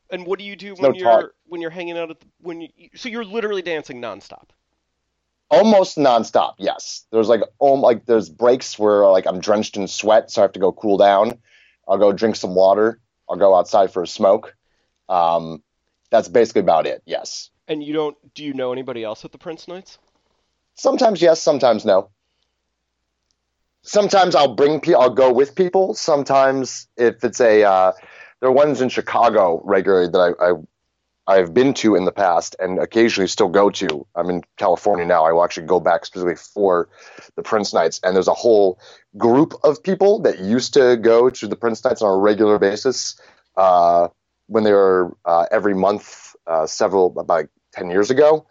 And 0.09 0.25
what 0.25 0.39
do 0.39 0.45
you 0.45 0.55
do 0.55 0.75
no 0.79 0.89
when 0.89 0.95
you're 0.95 1.21
talk. 1.21 1.31
when 1.47 1.59
you're 1.59 1.71
hanging 1.71 1.97
out 1.97 2.09
at 2.09 2.21
the, 2.21 2.25
when 2.39 2.61
you 2.61 2.69
so 2.95 3.09
you're 3.09 3.25
literally 3.25 3.61
dancing 3.61 4.01
nonstop. 4.01 4.45
Almost 5.51 5.97
nonstop. 5.97 6.53
Yes, 6.57 7.05
there's 7.11 7.27
like 7.27 7.41
um, 7.59 7.81
like 7.81 8.05
there's 8.05 8.29
breaks 8.29 8.79
where 8.79 9.05
like 9.07 9.27
I'm 9.27 9.41
drenched 9.41 9.75
in 9.75 9.89
sweat, 9.89 10.31
so 10.31 10.41
I 10.41 10.43
have 10.43 10.53
to 10.53 10.59
go 10.59 10.71
cool 10.71 10.97
down. 10.97 11.37
I'll 11.85 11.97
go 11.97 12.13
drink 12.13 12.37
some 12.37 12.55
water. 12.55 13.01
I'll 13.29 13.35
go 13.35 13.53
outside 13.55 13.91
for 13.91 14.03
a 14.03 14.07
smoke. 14.07 14.55
Um, 15.09 15.61
that's 16.11 16.29
basically 16.29 16.61
about 16.61 16.87
it. 16.87 17.03
Yes. 17.05 17.49
And 17.67 17.83
you 17.83 17.91
don't 17.93 18.15
do 18.33 18.45
you 18.45 18.53
know 18.53 18.71
anybody 18.71 19.03
else 19.03 19.25
at 19.25 19.33
the 19.33 19.37
Prince 19.37 19.67
nights? 19.67 19.97
Sometimes 20.75 21.21
yes, 21.21 21.41
sometimes 21.41 21.83
no. 21.83 22.09
Sometimes 23.85 24.35
I'll 24.35 24.55
bring 24.55 24.79
people. 24.79 25.01
I'll 25.01 25.09
go 25.09 25.31
with 25.31 25.55
people. 25.55 25.93
Sometimes 25.93 26.87
if 26.97 27.23
it's 27.23 27.39
a, 27.39 27.63
uh, 27.63 27.91
there 28.39 28.49
are 28.49 28.53
ones 28.53 28.81
in 28.81 28.89
Chicago 28.89 29.61
regularly 29.63 30.09
that 30.09 30.35
I, 30.39 30.49
I 30.49 30.53
I've 31.27 31.53
been 31.53 31.73
to 31.75 31.95
in 31.95 32.05
the 32.05 32.11
past 32.11 32.55
and 32.59 32.79
occasionally 32.79 33.27
still 33.27 33.49
go 33.49 33.69
to. 33.71 34.05
I'm 34.15 34.29
in 34.29 34.43
California 34.57 35.05
now. 35.05 35.25
I 35.25 35.31
will 35.31 35.43
actually 35.43 35.65
go 35.65 35.79
back 35.79 36.05
specifically 36.05 36.35
for 36.35 36.87
the 37.35 37.41
Prince 37.41 37.73
nights, 37.73 37.99
and 38.03 38.15
there's 38.15 38.27
a 38.27 38.33
whole 38.33 38.79
group 39.17 39.55
of 39.63 39.81
people 39.81 40.19
that 40.19 40.39
used 40.39 40.75
to 40.75 40.97
go 40.97 41.29
to 41.31 41.47
the 41.47 41.55
Prince 41.55 41.83
nights 41.83 42.03
on 42.03 42.13
a 42.13 42.17
regular 42.17 42.59
basis 42.59 43.19
uh, 43.57 44.07
when 44.47 44.63
they 44.63 44.71
were 44.71 45.17
uh, 45.25 45.47
every 45.51 45.73
month, 45.73 46.35
uh, 46.45 46.67
several 46.67 47.17
about 47.17 47.47
ten 47.71 47.89
years 47.89 48.11
ago, 48.11 48.45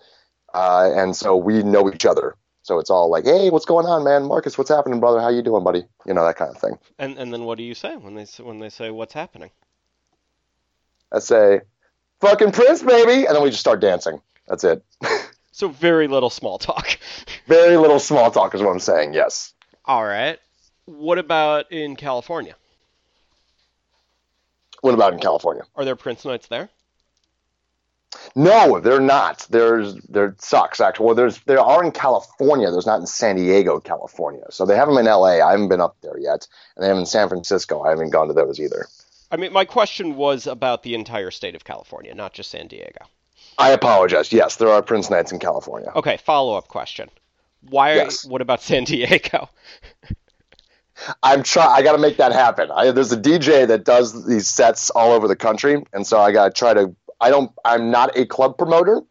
uh, 0.53 0.91
and 0.97 1.15
so 1.15 1.37
we 1.37 1.63
know 1.63 1.93
each 1.93 2.05
other. 2.05 2.35
So 2.65 2.79
it's 2.79 2.89
all 2.91 3.11
like, 3.11 3.25
"Hey, 3.25 3.51
what's 3.51 3.67
going 3.67 3.85
on, 3.87 4.05
man? 4.05 4.25
Marcus, 4.25 4.57
what's 4.59 4.71
happening, 4.71 4.99
brother? 4.99 5.21
How 5.21 5.29
you 5.29 5.43
doing, 5.43 5.63
buddy?" 5.63 5.85
You 6.07 6.15
know 6.15 6.25
that 6.25 6.37
kind 6.37 6.51
of 6.51 6.61
thing. 6.61 6.79
And 6.99 7.19
and 7.19 7.33
then 7.33 7.45
what 7.45 7.59
do 7.59 7.63
you 7.63 7.75
say 7.75 7.95
when 7.97 8.15
they 8.15 8.25
when 8.43 8.59
they 8.59 8.71
say 8.71 8.91
what's 8.91 9.13
happening? 9.13 9.51
I 11.13 11.19
say, 11.19 11.61
"Fucking 12.21 12.53
Prince, 12.53 12.83
baby," 12.83 13.27
and 13.27 13.37
then 13.37 13.43
we 13.43 13.51
just 13.51 13.61
start 13.61 13.81
dancing. 13.81 14.21
That's 14.49 14.65
it. 14.65 14.83
So 15.55 15.69
very 15.69 16.09
little 16.09 16.31
small 16.31 16.59
talk. 16.59 16.99
Very 17.47 17.77
little 17.77 18.01
small 18.01 18.29
talk 18.33 18.57
is 18.57 18.61
what 18.61 18.71
I'm 18.73 18.81
saying. 18.81 19.15
Yes. 19.15 19.55
All 19.85 20.05
right. 20.05 20.41
What 20.87 21.17
about 21.17 21.71
in 21.71 21.95
California? 21.95 22.57
What 24.81 24.95
about 24.95 25.13
in 25.13 25.21
California? 25.21 25.63
Are 25.77 25.85
there 25.85 25.95
Prince 25.95 26.25
nights 26.25 26.49
there? 26.49 26.71
No, 28.35 28.81
they're 28.81 29.01
not. 29.01 29.47
There's 29.51 29.95
there 30.09 30.35
sucks 30.39 30.81
actually. 30.81 31.07
Well, 31.07 31.15
there's 31.15 31.39
there 31.41 31.61
are 31.61 31.85
in 31.85 31.93
California. 31.93 32.71
There's 32.71 32.87
not 32.87 33.01
in 33.01 33.07
San 33.07 33.37
Diego, 33.37 33.81
California. 33.81 34.45
So 34.51 34.67
they 34.67 34.77
have 34.77 34.89
them 34.89 34.99
in 34.99 35.07
L.A. 35.07 35.41
I 35.41 35.53
haven't 35.53 35.69
been 35.69 35.81
up 35.81 35.97
there 36.03 36.19
yet, 36.19 36.47
and 36.77 36.83
they 36.83 36.89
have 36.89 36.97
them 36.97 37.03
in 37.03 37.07
San 37.07 37.29
Francisco. 37.29 37.83
I 37.83 37.91
haven't 37.91 38.11
gone 38.11 38.29
to 38.29 38.35
those 38.35 38.61
either. 38.61 38.87
I 39.31 39.37
mean, 39.37 39.53
my 39.53 39.65
question 39.65 40.17
was 40.17 40.47
about 40.47 40.83
the 40.83 40.95
entire 40.95 41.31
state 41.31 41.55
of 41.55 41.65
California, 41.65 42.15
not 42.15 42.35
just 42.35 42.51
San 42.51 42.69
Diego. 42.69 43.07
I 43.59 43.71
apologize. 43.71 44.33
Yes, 44.33 44.57
there 44.57 44.69
are 44.69 44.83
Prince 44.83 45.11
nights 45.11 45.33
in 45.33 45.39
California. 45.39 45.91
Okay, 45.95 46.17
follow 46.17 46.57
up 46.57 46.69
question. 46.69 47.09
Why? 47.69 47.95
Yes. 47.95 48.25
What 48.25 48.43
about 48.43 48.63
San 48.63 48.85
Diego? 48.85 49.49
I'm 51.23 51.43
try. 51.43 51.67
I 51.67 51.83
got 51.83 51.93
to 51.93 51.99
make 51.99 52.19
that 52.19 52.33
happen. 52.33 52.71
I, 52.71 52.91
there's 52.91 53.13
a 53.13 53.17
DJ 53.17 53.67
that 53.67 53.85
does 53.85 54.27
these 54.27 54.49
sets 54.49 54.91
all 54.91 55.13
over 55.13 55.27
the 55.27 55.37
country, 55.37 55.83
and 55.93 56.07
so 56.07 56.21
I 56.21 56.33
got 56.33 56.47
to 56.47 56.51
try 56.53 56.75
to. 56.75 56.95
I 57.21 57.31
don't. 57.31 57.51
I'm 57.65 57.91
not 57.91 58.17
a 58.17 58.27
club 58.27 58.59
promoter, 58.59 59.03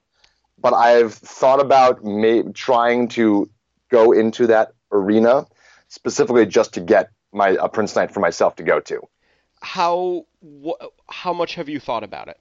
but 0.57 0.73
I've 0.73 1.13
thought 1.13 1.59
about 1.59 2.03
may, 2.03 2.43
trying 2.53 3.07
to 3.09 3.49
go 3.89 4.11
into 4.11 4.47
that 4.47 4.73
arena 4.91 5.45
specifically 5.87 6.45
just 6.45 6.73
to 6.73 6.81
get 6.81 7.09
my 7.31 7.49
a 7.59 7.69
Prince 7.69 7.95
night 7.95 8.11
for 8.13 8.19
myself 8.19 8.55
to 8.57 8.63
go 8.63 8.79
to. 8.81 9.01
How? 9.61 10.25
Wh- 10.43 10.85
how 11.09 11.33
much 11.33 11.55
have 11.55 11.69
you 11.69 11.79
thought 11.79 12.03
about 12.03 12.27
it? 12.27 12.39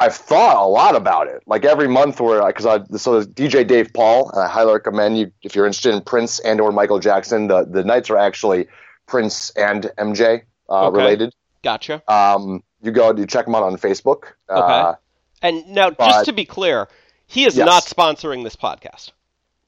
I've 0.00 0.14
thought 0.14 0.56
a 0.56 0.66
lot 0.66 0.96
about 0.96 1.28
it. 1.28 1.42
Like 1.46 1.64
every 1.64 1.88
month, 1.88 2.20
where 2.20 2.44
because 2.46 2.66
I 2.66 2.78
so 2.96 3.22
DJ 3.24 3.66
Dave 3.66 3.92
Paul, 3.94 4.30
and 4.30 4.40
I 4.40 4.48
highly 4.48 4.72
recommend 4.72 5.18
you 5.18 5.32
if 5.42 5.54
you're 5.54 5.66
interested 5.66 5.94
in 5.94 6.02
Prince 6.02 6.40
and 6.40 6.60
or 6.60 6.72
Michael 6.72 6.98
Jackson. 6.98 7.46
The 7.46 7.64
the 7.64 7.84
nights 7.84 8.10
are 8.10 8.18
actually 8.18 8.66
Prince 9.06 9.50
and 9.50 9.90
MJ 9.96 10.42
uh, 10.68 10.88
Okay. 10.88 10.96
related. 10.96 11.34
Gotcha. 11.62 12.02
Um, 12.12 12.62
you 12.84 12.92
go, 12.92 13.10
and 13.10 13.18
you 13.18 13.26
check 13.26 13.46
them 13.46 13.54
out 13.54 13.62
on 13.62 13.76
Facebook. 13.76 14.32
Uh, 14.48 14.94
And 15.42 15.66
now, 15.68 15.90
just 15.90 16.24
to 16.26 16.32
be 16.32 16.44
clear, 16.44 16.88
he 17.26 17.44
is 17.46 17.56
Yes. 17.56 17.66
not 17.66 17.82
sponsoring 17.84 18.44
this 18.44 18.56
podcast. 18.56 19.12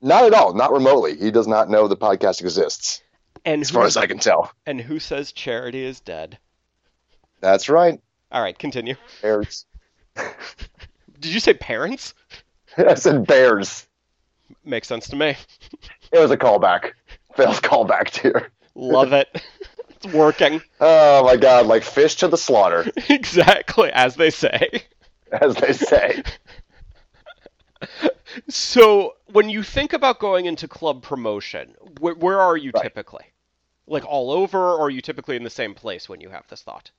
not 0.02 0.25
at 0.25 0.35
all, 0.35 0.54
not 0.54 0.73
remotely. 0.73 1.16
He 1.16 1.30
does 1.30 1.46
not 1.49 1.68
know 1.70 1.88
the 1.88 1.96
podcast 1.96 2.40
exists, 2.40 3.02
And 3.44 3.62
as 3.62 3.70
who, 3.70 3.75
far 3.75 3.85
as 3.85 3.96
I 3.96 4.06
can 4.06 4.18
tell. 4.18 4.52
and 4.66 4.80
who 4.80 4.99
says 4.99 5.32
charity 5.32 5.85
is 5.85 6.00
dead? 6.00 6.38
That's 7.40 7.68
right. 7.68 8.00
All 8.32 8.42
right, 8.42 8.58
continue. 8.58 8.94
Bears. 9.23 9.64
Did 11.20 11.32
you 11.32 11.40
say 11.40 11.54
parents? 11.54 12.14
I 12.78 12.94
said 12.94 13.26
Bears. 13.26 13.87
Makes 14.64 14.88
sense 14.88 15.08
to 15.08 15.16
me. 15.16 15.37
It 16.12 16.18
was 16.18 16.30
a 16.30 16.37
callback. 16.37 16.92
Failed 17.37 17.56
callback 17.62 18.16
here. 18.20 18.50
Love 18.75 19.12
it. 19.12 19.28
it's 19.96 20.06
working. 20.14 20.60
Oh 20.80 21.24
my 21.24 21.36
god, 21.36 21.66
like 21.66 21.82
fish 21.82 22.16
to 22.16 22.28
the 22.28 22.36
slaughter, 22.36 22.86
exactly, 23.08 23.90
as 23.92 24.16
they 24.16 24.30
say. 24.30 24.82
as 25.32 25.54
they 25.56 25.72
say. 25.72 26.22
So, 28.48 29.14
when 29.32 29.48
you 29.48 29.62
think 29.62 29.92
about 29.92 30.18
going 30.18 30.46
into 30.46 30.68
club 30.68 31.02
promotion, 31.02 31.74
where, 32.00 32.14
where 32.14 32.40
are 32.40 32.56
you 32.56 32.70
Right. 32.74 32.82
typically? 32.82 33.24
Like 33.86 34.04
all 34.04 34.30
over, 34.30 34.58
or 34.58 34.80
are 34.82 34.90
you 34.90 35.00
typically 35.00 35.36
in 35.36 35.44
the 35.44 35.50
same 35.50 35.74
place 35.74 36.08
when 36.08 36.20
you 36.20 36.28
have 36.30 36.46
this 36.48 36.62
thought? 36.62 36.90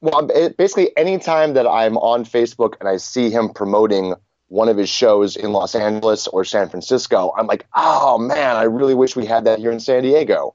Well, 0.00 0.28
basically, 0.58 0.94
anytime 0.98 1.54
that 1.54 1.66
I'm 1.66 1.96
on 1.96 2.24
Facebook 2.26 2.74
and 2.78 2.88
I 2.88 2.98
see 2.98 3.30
him 3.30 3.48
promoting 3.48 4.14
one 4.48 4.68
of 4.68 4.76
his 4.76 4.90
shows 4.90 5.34
in 5.36 5.52
Los 5.52 5.74
Angeles 5.74 6.26
or 6.28 6.44
San 6.44 6.68
Francisco, 6.68 7.32
I'm 7.36 7.46
like, 7.46 7.66
oh 7.74 8.18
man, 8.18 8.56
I 8.56 8.64
really 8.64 8.94
wish 8.94 9.16
we 9.16 9.24
had 9.24 9.44
that 9.46 9.58
here 9.60 9.72
in 9.72 9.80
San 9.80 10.02
Diego. 10.02 10.54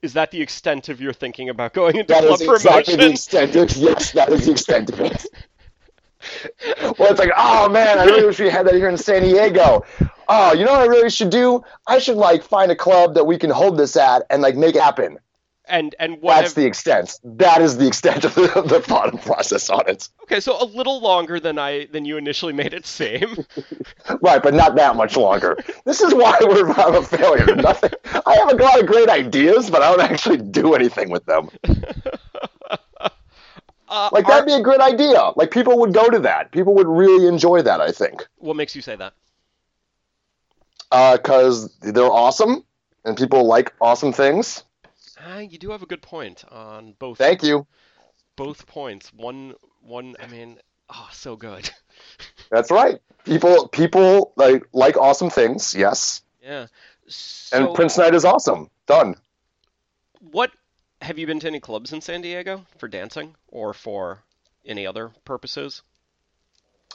Is 0.00 0.12
that 0.12 0.30
the 0.30 0.40
extent 0.40 0.88
of 0.88 1.00
your 1.00 1.12
thinking 1.12 1.48
about 1.48 1.72
going 1.72 1.96
into 1.96 2.12
That 2.12 2.24
club 2.24 2.40
is 2.40 2.48
exactly 2.48 2.96
the 2.96 3.10
extent 3.10 3.56
of 3.56 3.76
yes, 3.76 4.12
that 4.12 4.28
is 4.28 4.46
the 4.46 4.52
extent 4.52 4.90
of 4.90 5.00
it. 5.00 5.26
well, 6.98 7.10
it's 7.10 7.18
like, 7.18 7.32
oh 7.36 7.68
man, 7.68 7.98
I 7.98 8.04
really 8.04 8.26
wish 8.26 8.38
we 8.38 8.48
had 8.48 8.66
that 8.66 8.74
here 8.74 8.88
in 8.88 8.96
San 8.96 9.22
Diego. 9.22 9.84
Oh, 10.28 10.52
you 10.52 10.64
know 10.64 10.72
what 10.72 10.82
I 10.82 10.86
really 10.86 11.10
should 11.10 11.30
do? 11.30 11.64
I 11.86 11.98
should 11.98 12.16
like 12.16 12.42
find 12.44 12.70
a 12.70 12.76
club 12.76 13.14
that 13.14 13.24
we 13.24 13.38
can 13.38 13.50
hold 13.50 13.76
this 13.76 13.96
at 13.96 14.22
and 14.30 14.42
like 14.42 14.56
make 14.56 14.76
it 14.76 14.82
happen. 14.82 15.18
And 15.68 15.94
and 15.98 16.18
That's 16.22 16.54
the 16.54 16.66
extent. 16.66 17.18
That 17.24 17.60
is 17.60 17.76
the 17.76 17.86
extent 17.86 18.24
of 18.24 18.34
the, 18.34 18.62
the 18.66 18.80
thought 18.80 19.20
process 19.22 19.68
on 19.70 19.88
it. 19.88 20.08
okay, 20.22 20.40
so 20.40 20.60
a 20.60 20.64
little 20.64 21.00
longer 21.00 21.38
than 21.38 21.58
I 21.58 21.86
than 21.86 22.04
you 22.04 22.16
initially 22.16 22.52
made 22.52 22.74
it 22.74 22.86
seem. 22.86 23.44
Right, 24.22 24.42
but 24.42 24.54
not 24.54 24.74
that 24.76 24.96
much 24.96 25.16
longer. 25.16 25.56
This 25.84 26.00
is 26.00 26.14
why 26.14 26.38
we're 26.40 26.70
I'm 26.76 26.94
a 26.94 27.02
failure. 27.02 27.54
Nothing. 27.54 27.90
I 28.26 28.34
have 28.36 28.50
a 28.52 28.56
lot 28.56 28.80
of 28.80 28.86
great 28.86 29.08
ideas, 29.10 29.68
but 29.70 29.82
I 29.82 29.90
don't 29.90 30.00
actually 30.10 30.38
do 30.38 30.74
anything 30.74 31.10
with 31.10 31.24
them. 31.26 31.50
Uh, 33.90 34.10
Like 34.12 34.26
that'd 34.26 34.44
be 34.44 34.52
a 34.52 34.60
great 34.60 34.80
idea. 34.80 35.30
Like 35.34 35.50
people 35.50 35.78
would 35.78 35.94
go 35.94 36.10
to 36.10 36.18
that. 36.18 36.52
People 36.52 36.74
would 36.74 36.86
really 36.86 37.26
enjoy 37.26 37.62
that. 37.62 37.80
I 37.80 37.90
think 37.90 38.26
what 38.36 38.54
makes 38.54 38.76
you 38.76 38.82
say 38.82 38.96
that? 38.96 39.14
because 40.90 41.74
they're 41.80 42.04
awesome 42.12 42.64
and 43.04 43.16
people 43.16 43.44
like 43.46 43.72
awesome 43.80 44.12
things. 44.12 44.64
Uh, 45.26 45.38
you 45.38 45.58
do 45.58 45.70
have 45.70 45.82
a 45.82 45.86
good 45.86 46.02
point 46.02 46.44
on 46.50 46.94
both 46.98 47.18
Thank 47.18 47.42
you. 47.42 47.66
both 48.36 48.66
points. 48.66 49.12
One 49.12 49.54
one. 49.80 50.16
I 50.22 50.26
mean, 50.26 50.58
oh, 50.90 51.08
so 51.12 51.36
good. 51.36 51.70
That's 52.50 52.70
right. 52.70 52.98
People 53.24 53.68
people 53.68 54.32
like 54.36 54.64
like 54.72 54.96
awesome 54.96 55.30
things. 55.30 55.74
Yes, 55.74 56.22
Yeah. 56.42 56.66
So, 57.08 57.66
and 57.66 57.74
Prince 57.74 57.96
Night 57.98 58.14
is 58.14 58.24
awesome. 58.24 58.70
Done. 58.86 59.16
what 60.20 60.50
have 61.00 61.18
you 61.18 61.26
been 61.26 61.40
to 61.40 61.46
any 61.46 61.60
clubs 61.60 61.92
in 61.92 62.00
San 62.00 62.20
Diego 62.22 62.66
for 62.78 62.88
dancing 62.88 63.34
or 63.48 63.72
for 63.72 64.22
any 64.64 64.86
other 64.86 65.10
purposes? 65.24 65.82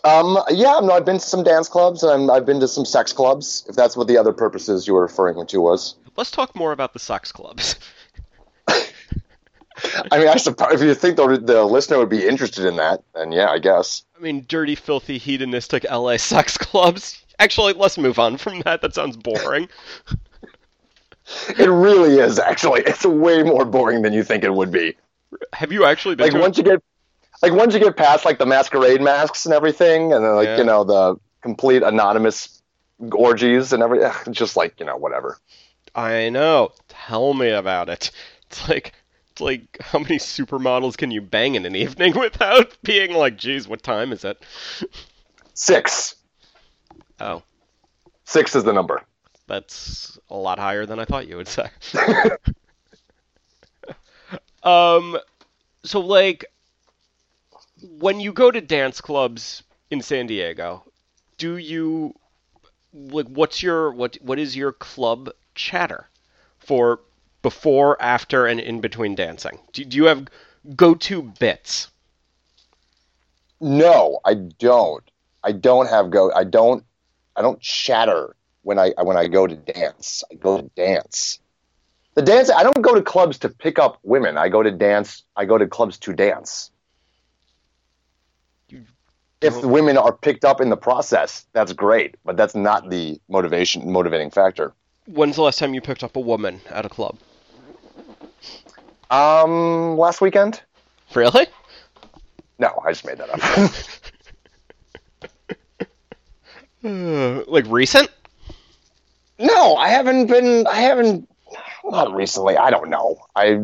Um, 0.04 0.38
yeah, 0.50 0.80
no, 0.82 0.92
I've 0.92 1.06
been 1.06 1.20
to 1.20 1.26
some 1.26 1.44
dance 1.44 1.70
clubs 1.70 2.04
and 2.04 2.30
I've 2.30 2.46
been 2.46 2.60
to 2.60 2.68
some 2.68 2.84
sex 2.86 3.14
clubs. 3.14 3.66
If 3.70 3.76
that's 3.76 3.96
what 3.96 4.08
the 4.08 4.18
other 4.18 4.34
purposes 4.34 4.86
you 4.86 4.94
were 4.94 5.04
referring 5.04 5.46
to 5.46 5.62
was. 5.62 5.96
Let's 6.18 6.32
talk 6.32 6.56
more 6.56 6.74
about 6.74 6.94
the 6.94 7.00
sex 7.00 7.32
clubs. 7.32 7.76
I 10.12 10.18
mean, 10.20 10.28
I 10.28 10.38
suppose 10.38 10.82
if 10.82 10.88
you 10.88 10.94
think 10.96 11.18
the, 11.18 11.38
the 11.38 11.64
listener 11.66 11.98
would 12.00 12.10
be 12.10 12.26
interested 12.26 12.66
in 12.66 12.78
that, 12.78 13.04
then 13.16 13.32
yeah, 13.32 13.50
I 13.50 13.60
guess. 13.60 14.04
I 14.18 14.22
mean, 14.22 14.46
dirty, 14.48 14.76
filthy, 14.76 15.18
hedonistic 15.18 15.84
LA 15.90 16.18
sex 16.18 16.58
clubs. 16.58 17.24
Actually, 17.40 17.74
let's 17.74 17.98
move 17.98 18.20
on 18.20 18.38
from 18.38 18.62
that. 18.62 18.82
That 18.82 18.94
sounds 18.96 19.18
boring. 19.18 19.68
It 21.58 21.70
really 21.70 22.20
is, 22.20 22.38
actually. 22.40 22.82
It's 22.82 23.06
way 23.06 23.44
more 23.44 23.66
boring 23.66 24.02
than 24.02 24.14
you 24.14 24.24
think 24.24 24.44
it 24.44 24.54
would 24.54 24.72
be. 24.72 24.96
Have 25.54 25.72
you 25.72 25.86
actually 25.86 26.16
been 26.16 26.26
Like 26.28 26.34
to? 26.34 26.40
once 26.40 26.58
you 26.58 26.64
get, 26.64 26.84
like 27.42 27.54
once 27.54 27.74
you 27.74 27.80
get 27.80 27.96
past 27.98 28.26
like 28.26 28.38
the 28.40 28.46
masquerade 28.46 29.02
masks 29.02 29.46
and 29.46 29.54
everything, 29.54 30.14
and 30.14 30.24
then 30.24 30.36
like 30.36 30.48
Yeah. 30.48 30.58
you 30.58 30.64
know 30.64 30.84
the 30.84 31.16
complete 31.42 31.82
anonymous 31.82 32.62
orgies 33.12 33.74
and 33.74 33.82
everything, 33.82 34.12
just 34.34 34.56
like 34.58 34.80
you 34.80 34.86
know 34.86 34.98
whatever. 34.98 35.38
I 35.96 36.30
know. 36.30 36.72
Tell 36.90 37.34
me 37.34 37.50
about 37.50 37.90
it. 37.90 38.12
It's 38.50 38.70
like 38.70 38.94
like 39.40 39.78
how 39.82 40.00
many 40.00 40.18
supermodels 40.18 40.98
can 40.98 41.12
you 41.12 41.22
bang 41.22 41.56
in 41.56 41.66
an 41.66 41.76
evening 41.76 42.14
without 42.20 42.76
being 42.84 43.14
like, 43.14 43.38
geez, 43.38 43.68
what 43.68 43.84
time 43.84 44.12
is 44.12 44.24
it? 44.24 44.42
Six. 45.54 46.16
Oh, 47.20 47.44
six 48.26 48.56
is 48.56 48.64
the 48.64 48.74
number. 48.74 49.02
that's 49.48 50.18
a 50.30 50.36
lot 50.36 50.60
higher 50.60 50.86
than 50.86 51.00
I 51.00 51.06
thought 51.06 51.28
you 51.28 51.38
would 51.38 51.48
say. 51.48 51.70
um, 54.64 55.18
so 55.84 56.00
like, 56.00 56.46
when 58.00 58.20
you 58.20 58.34
go 58.34 58.50
to 58.50 58.62
dance 58.62 59.02
clubs 59.02 59.64
in 59.92 60.02
San 60.02 60.28
Diego, 60.28 60.84
do 61.38 61.58
you 61.58 62.16
like 62.94 63.28
what's 63.28 63.62
your 63.62 63.92
what 63.92 64.18
what 64.22 64.40
is 64.40 64.56
your 64.56 64.72
club 64.72 65.30
chatter 65.56 66.08
for 66.60 67.02
before, 67.44 68.02
after, 68.02 68.48
and 68.48 68.60
in 68.60 68.82
between 68.82 69.14
dancing? 69.14 69.60
Do, 69.74 69.86
do 69.86 69.98
you 69.98 70.06
have 70.06 70.28
go-to 70.76 71.22
bits? 71.22 71.90
No, 73.62 74.20
I 74.26 74.34
don't. 74.34 75.04
I 75.44 75.52
don't 75.52 75.88
have 75.88 76.10
go. 76.10 76.32
I 76.34 76.44
don't. 76.44 76.84
I 77.36 77.42
don't 77.42 77.62
chatter 77.62 78.36
when 78.64 78.80
I 78.80 78.94
when 79.02 79.18
I 79.18 79.28
go 79.28 79.46
to 79.48 79.56
dance. 79.56 80.24
I 80.32 80.36
go 80.36 80.62
to 80.62 80.70
dance. 80.76 81.40
The 82.16 82.22
dance. 82.22 82.50
I 82.50 82.64
don't 82.64 82.82
go 82.82 82.94
to 82.96 83.02
clubs 83.02 83.38
to 83.40 83.50
pick 83.50 83.80
up 83.80 84.00
women. 84.04 84.38
I 84.38 84.50
go 84.50 84.64
to 84.64 84.72
dance. 84.72 85.24
I 85.36 85.46
go 85.46 85.58
to 85.58 85.68
clubs 85.68 85.98
to 86.00 86.14
dance. 86.14 86.72
If 89.42 89.60
the 89.60 89.68
women 89.68 89.98
are 89.98 90.14
picked 90.14 90.46
up 90.46 90.62
in 90.62 90.70
the 90.70 90.78
process, 90.78 91.46
that's 91.54 91.74
great. 91.74 92.16
But 92.24 92.38
that's 92.38 92.56
not 92.56 92.90
the 92.90 93.20
motivation 93.30 93.92
motivating 93.92 94.30
factor. 94.30 94.74
When's 95.06 95.36
the 95.36 95.42
last 95.42 95.60
time 95.60 95.74
you 95.74 95.82
picked 95.82 96.04
up 96.04 96.16
a 96.16 96.22
woman 96.22 96.62
at 96.70 96.86
a 96.86 96.90
club? 96.90 97.18
Um, 99.10 99.98
last 99.98 100.22
weekend. 100.22 100.62
Really? 101.14 101.48
No, 102.60 102.82
I 102.86 102.92
just 102.92 103.06
made 103.06 103.18
that 103.18 103.30
up. 103.30 103.40
Uh, 106.84 107.44
like 107.52 107.66
recent? 107.68 108.10
no, 109.40 109.76
I 109.76 109.90
haven't 109.90 110.28
been. 110.28 110.66
I 110.68 110.82
haven't. 110.82 111.30
Not 111.84 112.14
recently. 112.14 112.58
I 112.58 112.70
don't 112.70 112.90
know. 112.90 113.18
I. 113.36 113.60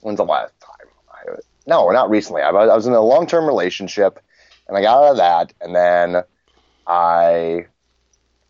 When's 0.00 0.18
the 0.18 0.24
last 0.24 0.52
time? 0.60 0.88
I, 1.10 1.36
no, 1.66 1.90
not 1.90 2.10
recently. 2.10 2.42
I, 2.42 2.50
I 2.50 2.74
was 2.74 2.86
in 2.86 2.92
a 2.92 3.00
long-term 3.00 3.46
relationship, 3.46 4.22
and 4.66 4.76
I 4.76 4.82
got 4.82 5.02
out 5.02 5.10
of 5.12 5.16
that, 5.18 5.52
and 5.60 5.74
then 5.74 6.22
I 6.86 7.66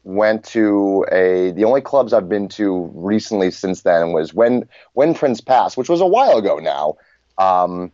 went 0.08 0.42
to 0.42 1.04
a. 1.12 1.52
The 1.52 1.64
only 1.64 1.82
clubs 1.82 2.12
I've 2.12 2.28
been 2.28 2.48
to 2.50 2.90
recently 2.94 3.50
since 3.50 3.82
then 3.82 4.12
was 4.12 4.32
when 4.32 4.66
when 4.94 5.14
Prince 5.14 5.40
passed, 5.40 5.76
which 5.76 5.88
was 5.88 6.00
a 6.00 6.06
while 6.06 6.38
ago 6.38 6.58
now. 6.58 6.96
Um, 7.36 7.92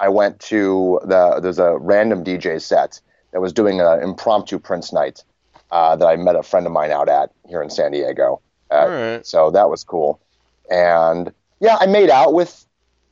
I 0.00 0.08
went 0.08 0.40
to 0.40 1.00
the 1.04 1.38
there's 1.40 1.58
a 1.58 1.78
random 1.78 2.24
DJ 2.24 2.60
set 2.60 3.00
that 3.32 3.40
was 3.40 3.52
doing 3.52 3.80
an 3.80 4.02
impromptu 4.02 4.58
Prince 4.58 4.92
night 4.92 5.22
uh, 5.70 5.94
that 5.94 6.06
I 6.06 6.16
met 6.16 6.34
a 6.34 6.42
friend 6.42 6.66
of 6.66 6.72
mine 6.72 6.90
out 6.90 7.08
at 7.08 7.30
here 7.48 7.62
in 7.62 7.70
San 7.70 7.92
Diego. 7.92 8.40
Uh, 8.72 8.88
right. 8.88 9.26
So 9.26 9.50
that 9.52 9.70
was 9.70 9.84
cool. 9.84 10.20
And 10.70 11.32
yeah, 11.60 11.76
I 11.78 11.86
made 11.86 12.10
out 12.10 12.34
with 12.34 12.66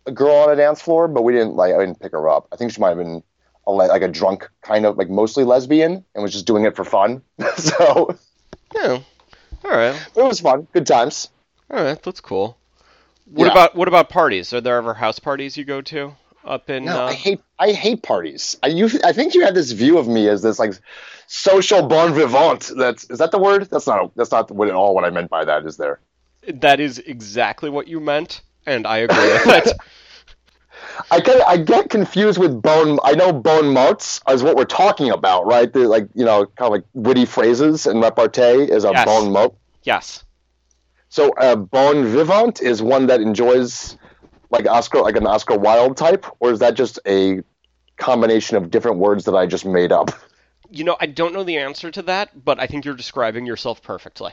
a 0.07 0.11
girl 0.11 0.35
on 0.35 0.51
a 0.51 0.57
dance 0.57 0.81
floor, 0.81 1.07
but 1.07 1.23
we 1.23 1.33
didn't 1.33 1.55
like 1.55 1.75
I 1.75 1.79
didn't 1.79 2.01
pick 2.01 2.13
her 2.13 2.29
up. 2.29 2.49
I 2.51 2.57
think 2.57 2.73
she 2.73 2.81
might 2.81 2.89
have 2.89 2.99
been 2.99 3.23
a, 3.69 3.71
le- 3.71 3.87
like 3.87 4.03
a 4.03 4.09
drunk 4.09 4.49
kind 4.63 4.85
of 4.87 4.97
like 4.97 5.09
mostly 5.11 5.45
lesbian 5.45 6.05
and 6.15 6.23
was 6.23 6.33
just 6.33 6.47
doing 6.47 6.65
it 6.65 6.75
for 6.75 6.85
fun. 6.85 7.23
so 7.57 8.17
Yeah. 8.75 8.99
All 9.65 9.71
right. 9.71 9.95
it 10.17 10.23
was 10.23 10.41
fun, 10.41 10.67
good 10.73 10.87
times. 10.87 11.29
All 11.71 11.83
right. 11.83 12.03
That's 12.03 12.21
cool. 12.21 12.57
What 13.31 13.45
Yeah. 13.47 13.53
about 13.53 13.77
what 13.77 13.89
about 13.89 14.09
parties? 14.09 14.53
Are 14.53 14.61
there 14.61 14.79
ever 14.79 14.95
house 14.95 15.19
parties 15.19 15.57
you 15.57 15.65
go 15.65 15.81
to 15.83 16.15
up 16.45 16.71
in? 16.71 16.87
No, 16.87 17.03
uh, 17.03 17.07
I 17.09 17.13
hate 17.13 17.41
I 17.59 17.73
hate 17.73 18.03
parties. 18.03 18.57
I 18.63 18.69
you 18.69 18.89
I 19.05 19.13
think 19.13 19.35
you 19.35 19.45
had 19.45 19.55
this 19.55 19.73
view 19.73 19.99
of 19.99 20.09
me 20.09 20.29
as 20.29 20.41
this 20.43 20.59
like 20.59 20.73
social 21.27 21.87
bon 21.87 22.15
vivant. 22.15 22.71
That's 22.77 23.05
is 23.11 23.19
that 23.19 23.31
the 23.33 23.39
word? 23.39 23.69
That's 23.71 23.87
not 23.87 24.13
that's 24.17 24.31
not 24.31 24.51
what 24.51 24.69
at 24.69 24.75
all 24.75 24.95
what 24.95 25.05
I 25.05 25.11
meant 25.11 25.29
by 25.29 25.45
that. 25.45 25.67
Is 25.67 25.77
there? 25.77 26.01
That 26.49 26.81
is 26.81 26.99
exactly 27.01 27.69
what 27.69 27.87
you 27.89 28.01
meant, 28.01 28.41
and 28.65 28.87
I 28.87 28.99
agree 28.99 29.17
with 29.19 29.67
it. 29.67 29.73
I 31.11 31.21
get 31.21 31.47
I 31.47 31.57
get 31.57 31.91
confused 31.91 32.39
with 32.39 32.61
bone. 32.61 32.99
I 33.05 33.13
know 33.13 33.33
bone 33.33 33.73
mots 33.73 34.21
is 34.29 34.43
what 34.43 34.57
we're 34.57 34.65
talking 34.65 35.11
about, 35.11 35.47
right? 35.47 35.73
They're 35.73 35.87
like 35.87 36.09
you 36.15 36.25
know 36.25 36.47
kind 36.47 36.67
of 36.67 36.73
like 36.73 36.85
witty 36.95 37.25
phrases 37.25 37.87
and 37.87 38.03
repartee 38.03 38.65
is 38.71 38.85
a 38.85 38.91
Yes. 38.93 39.05
bon 39.05 39.33
mot. 39.33 39.55
Yes. 39.83 40.25
So 41.09 41.33
a 41.39 41.57
bon 41.57 42.05
vivant 42.07 42.61
is 42.61 42.83
one 42.83 43.07
that 43.07 43.21
enjoys 43.21 43.97
like 44.51 44.67
Oscar 44.67 45.01
like 45.01 45.17
an 45.17 45.27
Oscar 45.27 45.59
Wilde 45.59 45.97
type, 45.97 46.27
or 46.41 46.53
is 46.53 46.59
that 46.61 46.75
just 46.75 46.99
a 47.07 47.43
combination 47.97 48.57
of 48.57 48.71
different 48.71 48.99
words 48.99 49.25
that 49.25 49.35
I 49.35 49.47
just 49.47 49.65
made 49.65 49.93
up? 49.93 50.11
You 50.71 50.85
know, 50.85 50.97
I 51.01 51.07
don't 51.07 51.33
know 51.33 51.45
the 51.45 51.57
answer 51.59 51.91
to 51.91 52.03
that, 52.03 52.45
but 52.45 52.61
I 52.61 52.67
think 52.67 52.85
you're 52.85 52.95
describing 52.95 53.47
yourself 53.47 53.83
perfectly. 53.83 54.33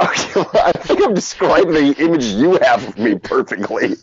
Okay, 0.00 0.32
well, 0.36 0.50
I 0.64 0.72
think 0.72 1.00
I'm 1.02 1.14
describing 1.14 1.72
the 1.72 1.94
image 2.04 2.24
you 2.24 2.58
have 2.62 2.88
of 2.88 2.98
me 2.98 3.16
perfectly. 3.16 3.94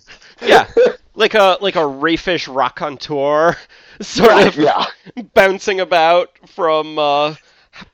Yeah, 0.41 0.69
like 1.17 1.33
a 1.33 1.57
like 1.59 1.75
a 1.75 1.79
rayfish 1.79 2.47
raconteur, 2.53 3.57
sort 4.01 4.30
Right, 4.30 4.47
of 4.47 4.56
yeah. 4.56 4.86
bouncing 5.34 5.80
about 5.82 6.30
from 6.47 6.97
uh, 6.97 7.36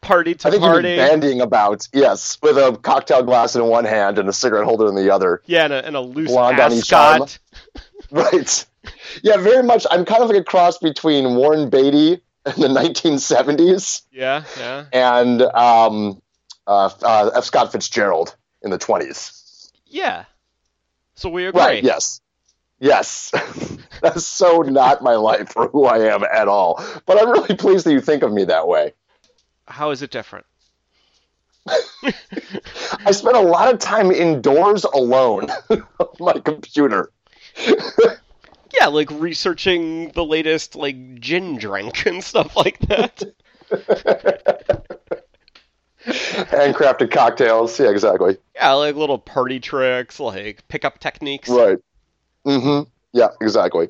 party 0.01 0.36
to 0.36 0.47
I 0.47 0.51
think 0.51 0.62
party. 0.62 0.95
bandying 0.97 1.41
about, 1.41 1.88
yes, 1.93 2.38
with 2.43 2.57
a 2.57 2.77
cocktail 2.81 3.23
glass 3.23 3.55
in 3.55 3.65
one 3.65 3.86
hand 3.86 4.19
and 4.19 4.29
a 4.29 4.33
cigarette 4.33 4.65
holder 4.65 4.88
in 4.88 4.95
the 4.95 5.09
other. 5.09 5.41
Yeah, 5.45 5.63
and 5.65 5.73
a, 5.73 5.86
and 5.86 5.95
a 5.95 6.01
loose 6.01 6.29
Blonde 6.29 6.59
on 6.59 6.71
each 6.73 6.93
arm. 6.93 7.23
ascot. 7.23 7.39
Right. 8.12 8.65
Yeah, 9.23 9.38
very 9.38 9.63
much. 9.63 9.88
I'm 9.89 10.05
kind 10.05 10.21
of 10.21 10.29
like 10.29 10.38
a 10.38 10.43
cross 10.43 10.77
between 10.77 11.36
Warren 11.36 11.69
Beatty 11.71 12.21
in 12.45 12.62
the 12.62 12.67
1970s 12.67 14.03
Yeah, 14.12 14.43
yeah. 14.59 14.86
and 14.93 15.41
um, 15.41 16.21
uh, 16.67 16.89
uh, 17.01 17.31
F. 17.36 17.45
Scott 17.45 17.71
Fitzgerald 17.71 18.36
in 18.62 18.69
the 18.69 18.77
20s. 18.77 19.71
Yeah. 19.88 20.25
So 21.15 21.29
we 21.29 21.45
agree. 21.47 21.62
Right, 21.62 21.83
yes. 21.83 22.21
Yes. 22.83 23.31
That's 24.01 24.25
so 24.25 24.61
not 24.61 25.01
my 25.01 25.15
life 25.15 25.53
or 25.55 25.69
who 25.69 25.85
I 25.85 25.99
am 26.13 26.25
at 26.25 26.49
all. 26.49 26.83
But 27.05 27.21
I'm 27.21 27.29
really 27.29 27.55
pleased 27.55 27.85
that 27.85 27.93
you 27.93 28.01
think 28.01 28.23
of 28.23 28.33
me 28.33 28.43
that 28.43 28.67
way. 28.67 28.91
How 29.67 29.91
is 29.91 30.01
it 30.01 30.11
different? 30.11 30.45
I 31.65 33.11
spent 33.11 33.37
a 33.37 33.41
lot 33.41 33.73
of 33.73 33.79
time 33.79 34.11
indoors 34.11 34.83
alone 34.83 35.49
on 35.69 36.09
my 36.19 36.33
computer. 36.33 37.09
Yeah, 38.77 38.87
like 38.87 39.09
researching 39.11 40.09
the 40.09 40.25
latest 40.25 40.75
like 40.75 41.21
gin 41.21 41.57
drink 41.57 42.05
and 42.05 42.21
stuff 42.21 42.57
like 42.57 42.79
that. 42.79 43.23
Handcrafted 46.05 47.11
cocktails. 47.11 47.79
Yeah, 47.79 47.91
exactly. 47.91 48.35
yeah, 48.55 48.73
like 48.73 48.97
little 48.97 49.19
party 49.19 49.61
tricks, 49.61 50.19
like 50.19 50.67
pickup 50.67 50.99
techniques. 50.99 51.47
Right. 51.47 51.77
Mm-hmm. 52.45 52.89
Yeah, 53.13 53.29
exactly. 53.41 53.89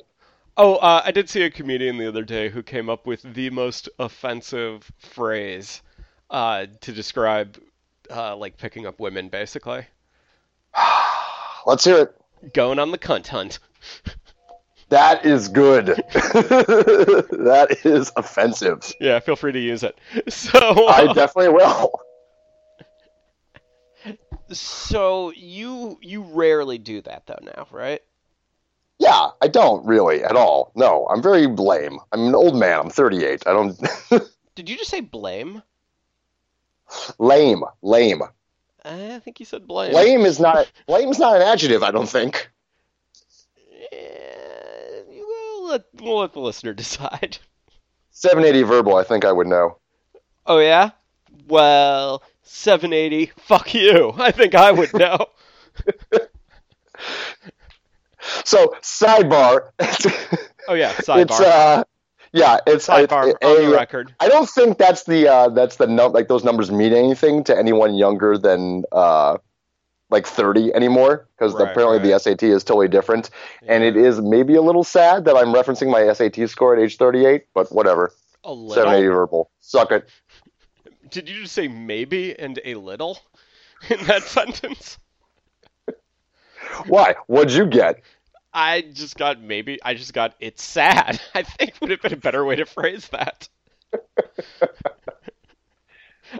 Oh, 0.56 0.76
uh, 0.76 1.02
I 1.04 1.10
did 1.10 1.28
see 1.28 1.42
a 1.42 1.50
comedian 1.50 1.98
the 1.98 2.06
other 2.06 2.24
day 2.24 2.48
who 2.48 2.62
came 2.62 2.88
up 2.88 3.06
with 3.06 3.22
the 3.22 3.50
most 3.50 3.88
offensive 3.98 4.90
phrase 4.98 5.82
uh, 6.30 6.66
to 6.80 6.92
describe 6.92 7.58
uh, 8.10 8.36
like 8.36 8.56
picking 8.56 8.86
up 8.86 9.00
women, 9.00 9.28
basically. 9.28 9.86
Let's 11.66 11.84
hear 11.84 11.98
it. 11.98 12.52
Going 12.52 12.78
on 12.78 12.90
the 12.90 12.98
cunt 12.98 13.26
hunt. 13.28 13.58
That 14.90 15.24
is 15.24 15.48
good. 15.48 15.86
that 16.12 17.78
is 17.84 18.12
offensive. 18.16 18.92
Yeah, 19.00 19.18
feel 19.20 19.34
free 19.34 19.52
to 19.52 19.58
use 19.58 19.82
it. 19.82 19.98
So, 20.28 20.58
I 20.86 21.06
uh, 21.06 21.12
definitely 21.12 21.52
will. 21.52 22.00
so 24.52 25.32
you 25.34 25.98
you 26.02 26.22
rarely 26.22 26.78
do 26.78 27.00
that 27.00 27.26
though 27.26 27.40
now, 27.42 27.66
right? 27.72 28.02
Yeah, 28.98 29.30
I 29.42 29.48
don't 29.48 29.84
really 29.84 30.22
at 30.22 30.36
all. 30.36 30.72
No, 30.74 31.06
I'm 31.08 31.22
very 31.22 31.46
lame. 31.46 31.98
I'm 32.12 32.28
an 32.28 32.34
old 32.34 32.56
man. 32.56 32.78
I'm 32.78 32.90
38. 32.90 33.42
I 33.46 33.52
don't. 33.52 33.78
Did 34.54 34.68
you 34.68 34.76
just 34.76 34.90
say 34.90 35.00
blame? 35.00 35.62
lame, 37.18 37.64
lame, 37.82 38.22
I 38.84 39.18
think 39.20 39.40
you 39.40 39.46
said 39.46 39.66
blame. 39.66 39.94
lame 39.94 40.20
is 40.22 40.38
not. 40.38 40.70
Lame's 40.88 41.18
not 41.18 41.36
an 41.36 41.42
adjective. 41.42 41.82
I 41.82 41.90
don't 41.90 42.08
think. 42.08 42.50
Eh, 43.92 45.02
we'll 45.08 45.68
let, 45.68 45.84
we'll 45.94 46.18
let 46.18 46.34
the 46.34 46.40
listener 46.40 46.74
decide. 46.74 47.38
780 48.10 48.62
verbal. 48.62 48.96
I 48.96 49.04
think 49.04 49.24
I 49.24 49.32
would 49.32 49.46
know. 49.46 49.78
Oh 50.46 50.58
yeah? 50.58 50.90
Well, 51.48 52.22
780. 52.42 53.32
Fuck 53.38 53.74
you. 53.74 54.12
I 54.18 54.30
think 54.30 54.54
I 54.54 54.70
would 54.70 54.92
know. 54.92 55.26
So 58.44 58.74
sidebar. 58.82 59.70
Oh 60.66 60.72
yeah, 60.74 60.94
sidebar. 60.94 61.22
It's 61.22 61.40
uh, 61.40 61.84
yeah, 62.32 62.58
it's 62.66 62.88
sidebar 62.88 63.34
on 63.42 63.70
the 63.70 63.76
record. 63.76 64.14
I 64.18 64.28
don't 64.28 64.48
think 64.48 64.78
that's 64.78 65.04
the 65.04 65.28
uh, 65.28 65.48
that's 65.50 65.76
the 65.76 65.86
num 65.86 66.12
like 66.12 66.28
those 66.28 66.42
numbers 66.42 66.70
mean 66.70 66.94
anything 66.94 67.44
to 67.44 67.56
anyone 67.56 67.94
younger 67.94 68.38
than 68.38 68.84
uh, 68.92 69.36
like 70.10 70.26
30 70.26 70.74
anymore 70.74 71.28
because 71.36 71.52
Right, 71.52 71.70
apparently 71.70 71.98
the. 71.98 72.18
SAT 72.18 72.44
is 72.44 72.64
totally 72.64 72.88
different, 72.88 73.30
and 73.68 73.84
it 73.84 73.96
is 73.96 74.20
maybe 74.20 74.54
a 74.54 74.62
little 74.62 74.84
sad 74.84 75.26
that 75.26 75.36
I'm 75.36 75.48
referencing 75.48 75.90
my 75.90 76.12
SAT 76.12 76.48
score 76.48 76.74
at 76.74 76.82
age 76.82 76.96
38, 76.96 77.44
but 77.54 77.70
whatever. 77.72 78.12
a 78.44 78.52
little. 78.52 78.74
780 78.74 79.08
verbal, 79.08 79.50
suck 79.60 79.92
it. 79.92 80.08
Did 81.10 81.28
you 81.28 81.42
just 81.42 81.52
say 81.52 81.68
maybe 81.68 82.38
and 82.38 82.58
a 82.64 82.74
little 82.76 83.18
in 83.90 84.02
that 84.06 84.22
sentence? 84.38 84.98
Why? 86.86 87.14
What'd 87.26 87.52
you 87.52 87.66
get? 87.66 88.00
I 88.52 88.82
just 88.82 89.16
got 89.16 89.40
maybe. 89.40 89.82
I 89.82 89.94
just 89.94 90.14
got 90.14 90.34
it's 90.40 90.62
sad. 90.62 91.20
I 91.34 91.42
think 91.42 91.74
would 91.80 91.90
have 91.90 92.02
been 92.02 92.12
a 92.12 92.16
better 92.16 92.44
way 92.44 92.56
to 92.56 92.64
phrase 92.64 93.08
that. 93.08 93.48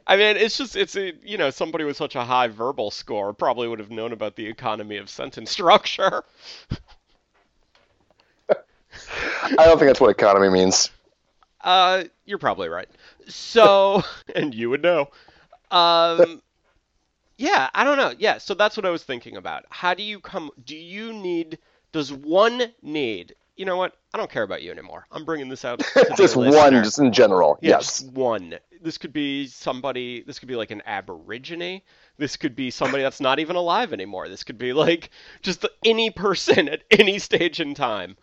I 0.07 0.17
mean, 0.17 0.37
it's 0.37 0.57
just 0.59 0.77
it's 0.77 0.97
a 0.97 1.13
you 1.23 1.39
know 1.39 1.51
somebody 1.51 1.85
with 1.85 1.97
such 1.97 2.17
a 2.17 2.25
high 2.25 2.49
verbal 2.49 2.91
score 2.91 3.33
probably 3.33 3.69
would 3.69 3.79
have 3.79 3.91
known 3.91 4.13
about 4.13 4.37
the 4.37 4.47
economy 4.47 4.97
of 4.97 5.09
sentence 5.09 5.51
structure. 5.51 6.25
I 8.49 9.67
don't 9.67 9.79
think 9.79 9.89
that's 9.89 10.01
what 10.01 10.11
economy 10.11 10.49
means. 10.49 10.91
Uh, 11.61 12.05
you're 12.25 12.39
probably 12.39 12.69
right. 12.69 12.89
So, 13.29 14.03
and 14.35 14.55
you 14.55 14.71
would 14.71 14.83
know. 14.83 15.09
Um, 15.71 16.43
yeah, 17.37 17.71
I 17.75 17.85
don't 17.85 17.97
know. 17.97 18.15
Yeah, 18.19 18.39
so 18.39 18.55
that's 18.55 18.77
what 18.77 18.87
I 18.87 18.91
was 18.91 19.03
thinking 19.03 19.37
about. 19.37 19.65
How 19.71 19.95
do 19.95 20.03
you 20.03 20.21
come? 20.21 20.51
Do 20.65 20.77
you 20.77 21.13
need? 21.13 21.59
Does 21.93 22.13
one 22.13 22.73
need? 22.83 23.35
You 23.57 23.65
know 23.65 23.77
what? 23.77 23.97
I 24.13 24.19
don't 24.19 24.31
care 24.31 24.43
about 24.43 24.63
you 24.63 24.71
anymore. 24.73 25.07
I'm 25.13 25.25
bringing 25.25 25.49
this 25.49 25.65
out. 25.65 25.79
Just 26.17 26.37
listener. 26.37 26.57
one, 26.57 26.85
just 26.85 26.99
in 26.99 27.13
general. 27.13 27.57
Yeah, 27.61 27.71
yes. 27.71 28.01
just 28.01 28.13
one. 28.13 28.57
This 28.83 28.99
could 28.99 29.13
be 29.13 29.47
somebody. 29.47 30.23
This 30.23 30.39
could 30.39 30.49
be 30.49 30.57
like 30.57 30.73
an 30.73 30.83
aborigine. 30.87 31.83
This 32.19 32.37
could 32.37 32.57
be 32.57 32.71
somebody 32.71 33.03
that's 33.03 33.21
not 33.21 33.39
even 33.39 33.57
alive 33.57 33.93
anymore. 33.93 34.29
This 34.29 34.43
could 34.45 34.59
be 34.59 34.73
like 34.73 35.11
just 35.43 35.65
any 35.85 36.11
person 36.11 36.69
at 36.75 36.83
any 36.91 37.19
stage 37.19 37.61
in 37.61 37.75
time. 37.75 38.17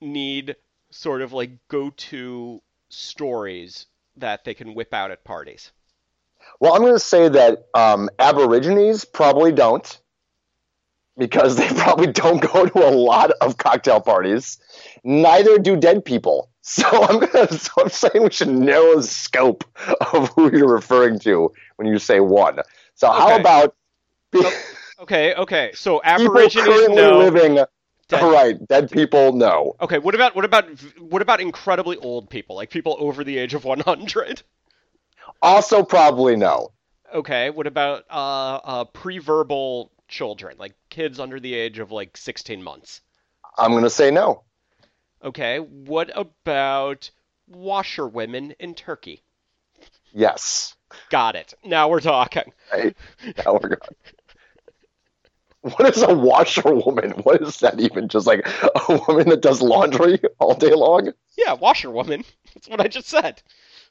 need 0.00 0.56
sort 0.90 1.22
of 1.22 1.32
like 1.32 1.50
go-to 1.68 2.62
stories 2.88 3.86
that 4.16 4.44
they 4.44 4.54
can 4.54 4.74
whip 4.74 4.92
out 4.94 5.10
at 5.10 5.24
parties? 5.24 5.72
Well, 6.60 6.74
I'm 6.74 6.80
going 6.80 6.94
to 6.94 6.98
say 6.98 7.28
that 7.28 7.66
um, 7.74 8.08
Aborigines 8.18 9.04
probably 9.04 9.52
don't, 9.52 9.98
because 11.18 11.56
they 11.56 11.68
probably 11.76 12.08
don't 12.08 12.40
go 12.40 12.66
to 12.66 12.88
a 12.88 12.90
lot 12.90 13.30
of 13.40 13.58
cocktail 13.58 14.00
parties. 14.00 14.58
Neither 15.04 15.58
do 15.58 15.76
dead 15.76 16.04
people. 16.04 16.50
So 16.68 16.84
I'm 17.04 17.20
going 17.20 17.46
to. 17.46 17.54
So 17.56 17.70
I'm 17.78 17.88
saying 17.90 18.24
we 18.24 18.30
should 18.32 18.48
narrow 18.48 18.96
the 18.96 19.02
scope 19.04 19.62
of 20.12 20.30
who 20.30 20.50
you're 20.50 20.66
referring 20.68 21.20
to 21.20 21.52
when 21.76 21.86
you 21.86 22.00
say 22.00 22.18
one. 22.18 22.58
So 22.96 23.08
how 23.08 23.34
Okay. 23.34 23.40
about 23.40 23.76
pe- 24.32 24.40
Okay, 25.02 25.34
okay. 25.34 25.70
So 25.74 26.02
Aborigines 26.02 26.66
currently 26.66 26.96
no. 26.96 27.18
living? 27.18 27.54
Dead- 28.08 28.22
Right, 28.22 28.66
dead 28.66 28.90
people 28.90 29.32
no. 29.32 29.76
Okay, 29.80 29.98
what 29.98 30.16
about 30.16 30.34
what 30.34 30.44
about 30.44 30.66
what 30.98 31.22
about 31.22 31.40
incredibly 31.40 31.96
old 31.98 32.30
people, 32.30 32.56
like 32.56 32.70
people 32.70 32.96
over 32.98 33.22
the 33.22 33.38
age 33.38 33.54
of 33.54 33.64
100? 33.64 34.42
Also 35.42 35.82
probably 35.82 36.36
no. 36.36 36.72
Okay, 37.14 37.50
what 37.50 37.66
about 37.66 38.04
uh, 38.10 38.60
uh, 38.64 38.84
pre-verbal 38.84 39.92
children, 40.08 40.56
like 40.58 40.74
kids 40.90 41.20
under 41.20 41.38
the 41.40 41.54
age 41.54 41.78
of 41.78 41.92
like 41.92 42.16
16 42.16 42.62
months? 42.62 43.00
I'm 43.56 43.70
going 43.70 43.84
to 43.84 43.90
say 43.90 44.10
no. 44.10 44.42
Okay, 45.24 45.58
what 45.58 46.10
about 46.14 47.10
washerwomen 47.48 48.54
in 48.58 48.74
Turkey? 48.74 49.22
Yes. 50.12 50.74
Got 51.10 51.36
it. 51.36 51.54
Now 51.64 51.88
we're 51.88 52.00
talking. 52.00 52.52
Right. 52.72 52.96
Now 53.44 53.54
we're 53.54 53.76
going. 53.76 53.80
What 55.60 55.96
is 55.96 56.02
a 56.02 56.14
washerwoman? 56.14 57.10
What 57.22 57.42
is 57.42 57.58
that 57.58 57.80
even? 57.80 58.08
Just 58.08 58.26
like 58.26 58.46
a 58.88 59.02
woman 59.08 59.28
that 59.30 59.42
does 59.42 59.60
laundry 59.60 60.20
all 60.38 60.54
day 60.54 60.72
long? 60.72 61.12
Yeah, 61.36 61.54
washerwoman. 61.54 62.24
That's 62.54 62.68
what 62.68 62.80
I 62.80 62.88
just 62.88 63.08
said. 63.08 63.42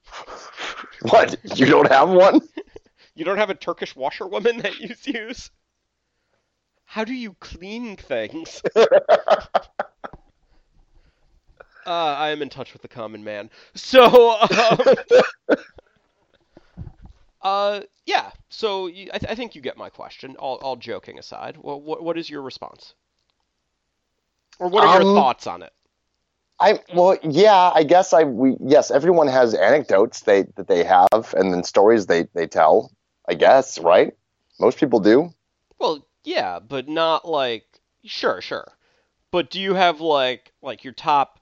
What? 1.01 1.37
You 1.57 1.65
don't 1.67 1.91
have 1.91 2.09
one? 2.09 2.41
You 3.17 3.23
don't 3.23 3.37
have 3.37 3.49
a 3.49 3.55
Turkish 3.55 3.95
washerwoman 3.95 4.57
that 4.57 4.79
you 4.79 4.93
use? 5.13 5.49
How 6.83 7.05
do 7.05 7.13
you 7.13 7.33
clean 7.39 7.95
things? 7.95 8.61
Uh, 11.85 11.91
I 11.91 12.29
am 12.31 12.41
in 12.41 12.49
touch 12.49 12.73
with 12.73 12.81
the 12.81 12.87
common 12.89 13.23
man. 13.23 13.49
So, 13.75 14.31
um, 14.41 14.79
uh, 17.41 17.81
yeah. 18.05 18.31
So 18.49 18.87
you, 18.87 19.09
I, 19.13 19.19
th- 19.19 19.31
I 19.31 19.35
think 19.35 19.55
you 19.55 19.61
get 19.61 19.77
my 19.77 19.89
question. 19.89 20.35
All, 20.37 20.55
all 20.57 20.75
joking 20.75 21.19
aside, 21.19 21.57
well, 21.57 21.79
what, 21.79 22.03
what 22.03 22.17
is 22.17 22.29
your 22.29 22.41
response? 22.41 22.95
Or 24.59 24.69
what 24.69 24.83
are 24.83 24.89
your 24.89 25.03
Um, 25.03 25.15
thoughts 25.15 25.47
on 25.47 25.63
it? 25.63 25.73
I 26.59 26.79
well, 26.93 27.17
yeah, 27.21 27.71
I 27.73 27.83
guess 27.83 28.13
I 28.13 28.23
we 28.23 28.55
yes, 28.61 28.89
everyone 28.89 29.27
has 29.27 29.53
anecdotes 29.53 30.21
they 30.21 30.43
that 30.55 30.67
they 30.67 30.83
have 30.83 31.33
and 31.37 31.53
then 31.53 31.63
stories 31.63 32.05
they 32.05 32.27
they 32.33 32.47
tell. 32.47 32.91
I 33.27 33.33
guess, 33.33 33.79
right? 33.79 34.13
Most 34.59 34.77
people 34.77 34.99
do. 34.99 35.33
Well, 35.79 36.05
yeah, 36.23 36.59
but 36.59 36.87
not 36.87 37.27
like 37.27 37.65
sure, 38.05 38.41
sure. 38.41 38.71
But 39.31 39.49
do 39.49 39.59
you 39.59 39.73
have 39.73 39.99
like 39.99 40.53
like 40.61 40.83
your 40.83 40.93
top 40.93 41.39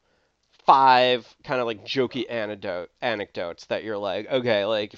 five 0.66 1.28
kind 1.44 1.60
of 1.60 1.68
like 1.68 1.86
jokey 1.86 2.26
anecdote 2.30 2.90
anecdotes 3.02 3.66
that 3.66 3.84
you're 3.84 3.98
like, 3.98 4.30
okay, 4.32 4.66
like 4.66 4.96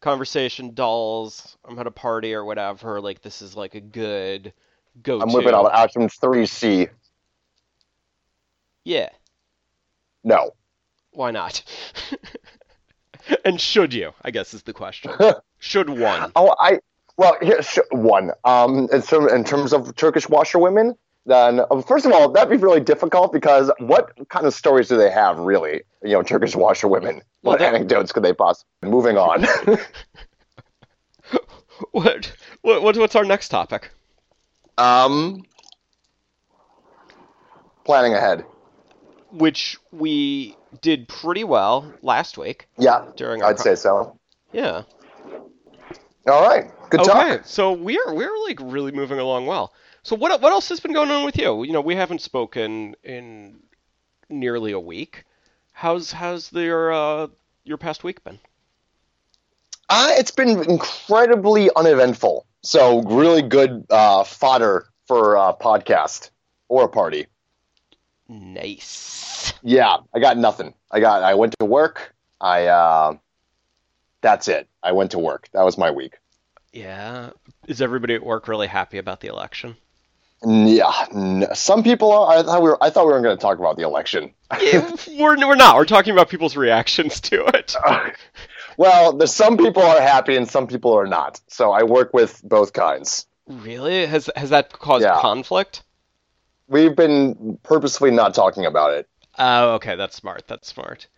conversation 0.00 0.74
dolls 0.74 1.56
I'm 1.64 1.78
at 1.78 1.86
a 1.86 1.90
party 1.90 2.34
or 2.34 2.44
whatever, 2.44 3.00
like 3.00 3.22
this 3.22 3.40
is 3.40 3.56
like 3.56 3.74
a 3.74 3.80
good 3.80 4.52
go. 5.02 5.20
I'm 5.20 5.32
whipping 5.32 5.54
out 5.54 5.70
Action 5.72 6.08
3C. 6.08 6.90
Yeah, 8.84 9.10
No. 10.24 10.50
why 11.12 11.30
not? 11.30 11.62
and 13.44 13.60
should 13.60 13.94
you? 13.94 14.12
I 14.22 14.30
guess 14.30 14.54
is 14.54 14.62
the 14.62 14.72
question. 14.72 15.12
should 15.58 15.88
one? 15.90 16.32
Oh, 16.36 16.54
I 16.58 16.78
well, 17.16 17.36
here 17.42 17.62
sh- 17.62 17.78
one. 17.90 18.30
Um, 18.44 18.88
in, 18.92 19.02
term, 19.02 19.28
in 19.28 19.44
terms 19.44 19.72
of 19.72 19.94
Turkish 19.96 20.28
washerwomen, 20.28 20.94
then 21.26 21.60
uh, 21.70 21.82
first 21.82 22.06
of 22.06 22.12
all, 22.12 22.30
that'd 22.30 22.48
be 22.50 22.56
really 22.56 22.80
difficult 22.80 23.32
because 23.32 23.70
what 23.78 24.12
kind 24.30 24.46
of 24.46 24.54
stories 24.54 24.88
do 24.88 24.96
they 24.96 25.10
have, 25.10 25.38
really? 25.38 25.82
You 26.02 26.12
know, 26.12 26.22
Turkish 26.22 26.56
washerwomen. 26.56 27.16
Well, 27.42 27.52
What 27.58 27.62
anecdotes 27.62 28.12
could 28.12 28.22
they 28.22 28.32
possibly? 28.32 28.90
Moving 28.90 29.16
on. 29.18 29.46
What, 31.92 32.30
what 32.62 32.96
what's 32.96 33.16
our 33.16 33.24
next 33.24 33.48
topic? 33.48 33.90
um, 34.76 35.44
planning 37.84 38.14
ahead. 38.14 38.44
Which 39.32 39.76
we 39.92 40.56
did 40.80 41.08
pretty 41.08 41.44
well 41.44 41.92
last 42.02 42.36
week 42.38 42.68
Yeah, 42.78 43.06
during 43.16 43.42
our 43.42 43.50
I'd 43.50 43.58
say 43.58 43.74
so. 43.74 44.18
Yeah. 44.52 44.82
All 46.26 46.46
right, 46.46 46.70
good 46.90 47.00
okay, 47.00 47.36
talk. 47.36 47.40
so 47.44 47.72
we're 47.72 48.12
we're 48.14 48.36
like 48.46 48.58
really 48.60 48.92
moving 48.92 49.18
along 49.18 49.46
well. 49.46 49.72
So 50.02 50.16
what 50.16 50.40
what 50.40 50.52
else 50.52 50.68
has 50.68 50.80
been 50.80 50.92
going 50.92 51.10
on 51.10 51.24
with 51.24 51.38
you? 51.38 51.62
You 51.64 51.72
know, 51.72 51.80
we 51.80 51.94
haven't 51.94 52.20
spoken 52.20 52.94
in 53.02 53.60
nearly 54.28 54.72
a 54.72 54.80
week. 54.80 55.24
How's 55.72 56.12
how's 56.12 56.52
your 56.52 56.92
uh, 56.92 57.28
your 57.64 57.78
past 57.78 58.04
week 58.04 58.22
been? 58.22 58.38
Uh, 59.88 60.10
it's 60.12 60.30
been 60.30 60.62
incredibly 60.70 61.70
uneventful. 61.74 62.46
So 62.62 63.02
really 63.02 63.42
good 63.42 63.86
uh, 63.90 64.24
fodder 64.24 64.86
for 65.06 65.36
a 65.36 65.54
podcast 65.54 66.30
or 66.68 66.84
a 66.84 66.88
party. 66.88 67.26
Nice. 68.30 69.52
Yeah, 69.62 69.96
I 70.14 70.20
got 70.20 70.38
nothing. 70.38 70.74
I 70.90 71.00
got. 71.00 71.22
I 71.22 71.34
went 71.34 71.54
to 71.58 71.64
work. 71.66 72.14
I. 72.40 72.66
Uh, 72.66 73.16
that's 74.20 74.48
it. 74.48 74.68
I 74.82 74.92
went 74.92 75.10
to 75.12 75.18
work. 75.18 75.48
That 75.52 75.62
was 75.64 75.76
my 75.76 75.90
week. 75.90 76.18
Yeah. 76.72 77.30
Is 77.66 77.82
everybody 77.82 78.14
at 78.14 78.24
work 78.24 78.46
really 78.46 78.68
happy 78.68 78.98
about 78.98 79.20
the 79.20 79.28
election? 79.28 79.76
Yeah. 80.46 81.52
some 81.54 81.82
people 81.82 82.12
are. 82.12 82.38
I 82.38 82.42
thought 82.42 82.62
we 82.62 82.68
were. 82.68 82.82
I 82.82 82.90
thought 82.90 83.06
we 83.06 83.12
were 83.12 83.20
going 83.20 83.36
to 83.36 83.40
talk 83.40 83.58
about 83.58 83.76
the 83.76 83.82
election. 83.82 84.32
Yeah, 84.60 84.88
we're 85.18 85.36
we're 85.36 85.56
not. 85.56 85.76
We're 85.76 85.84
talking 85.84 86.12
about 86.12 86.28
people's 86.28 86.56
reactions 86.56 87.20
to 87.22 87.44
it. 87.46 87.74
well, 88.76 89.12
there's 89.12 89.34
some 89.34 89.56
people 89.58 89.82
are 89.82 90.00
happy 90.00 90.36
and 90.36 90.48
some 90.48 90.66
people 90.68 90.92
are 90.96 91.06
not. 91.06 91.40
So 91.48 91.72
I 91.72 91.82
work 91.82 92.14
with 92.14 92.40
both 92.44 92.72
kinds. 92.72 93.26
Really? 93.48 94.06
Has 94.06 94.30
has 94.36 94.50
that 94.50 94.72
caused 94.72 95.02
Yeah. 95.04 95.18
conflict? 95.20 95.82
We've 96.70 96.94
been 96.94 97.58
purposefully 97.64 98.12
not 98.12 98.32
talking 98.32 98.64
about 98.64 98.94
it. 98.94 99.08
Oh, 99.38 99.72
okay, 99.74 99.96
that's 99.96 100.14
smart. 100.16 100.44
That's 100.46 100.68
smart. 100.68 101.08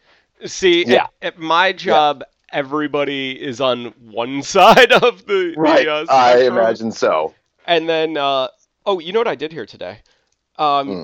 See, 0.46 0.84
Yeah. 0.86 1.04
at, 1.20 1.34
at 1.34 1.38
my 1.38 1.72
job, 1.72 2.24
everybody 2.50 3.32
is 3.40 3.60
on 3.60 3.86
one 4.00 4.42
side 4.54 4.90
of 4.92 5.26
the, 5.26 5.54
Right. 5.56 5.84
the 5.84 5.92
uh, 5.92 6.06
I 6.08 6.38
imagine 6.44 6.90
so. 6.90 7.34
And 7.66 7.88
then, 7.88 8.16
uh, 8.16 8.48
oh, 8.86 8.98
you 8.98 9.12
know 9.12 9.20
what 9.20 9.28
I 9.28 9.34
did 9.34 9.52
here 9.52 9.66
today? 9.66 9.98
Um, 10.58 10.88
Hmm. 10.88 11.02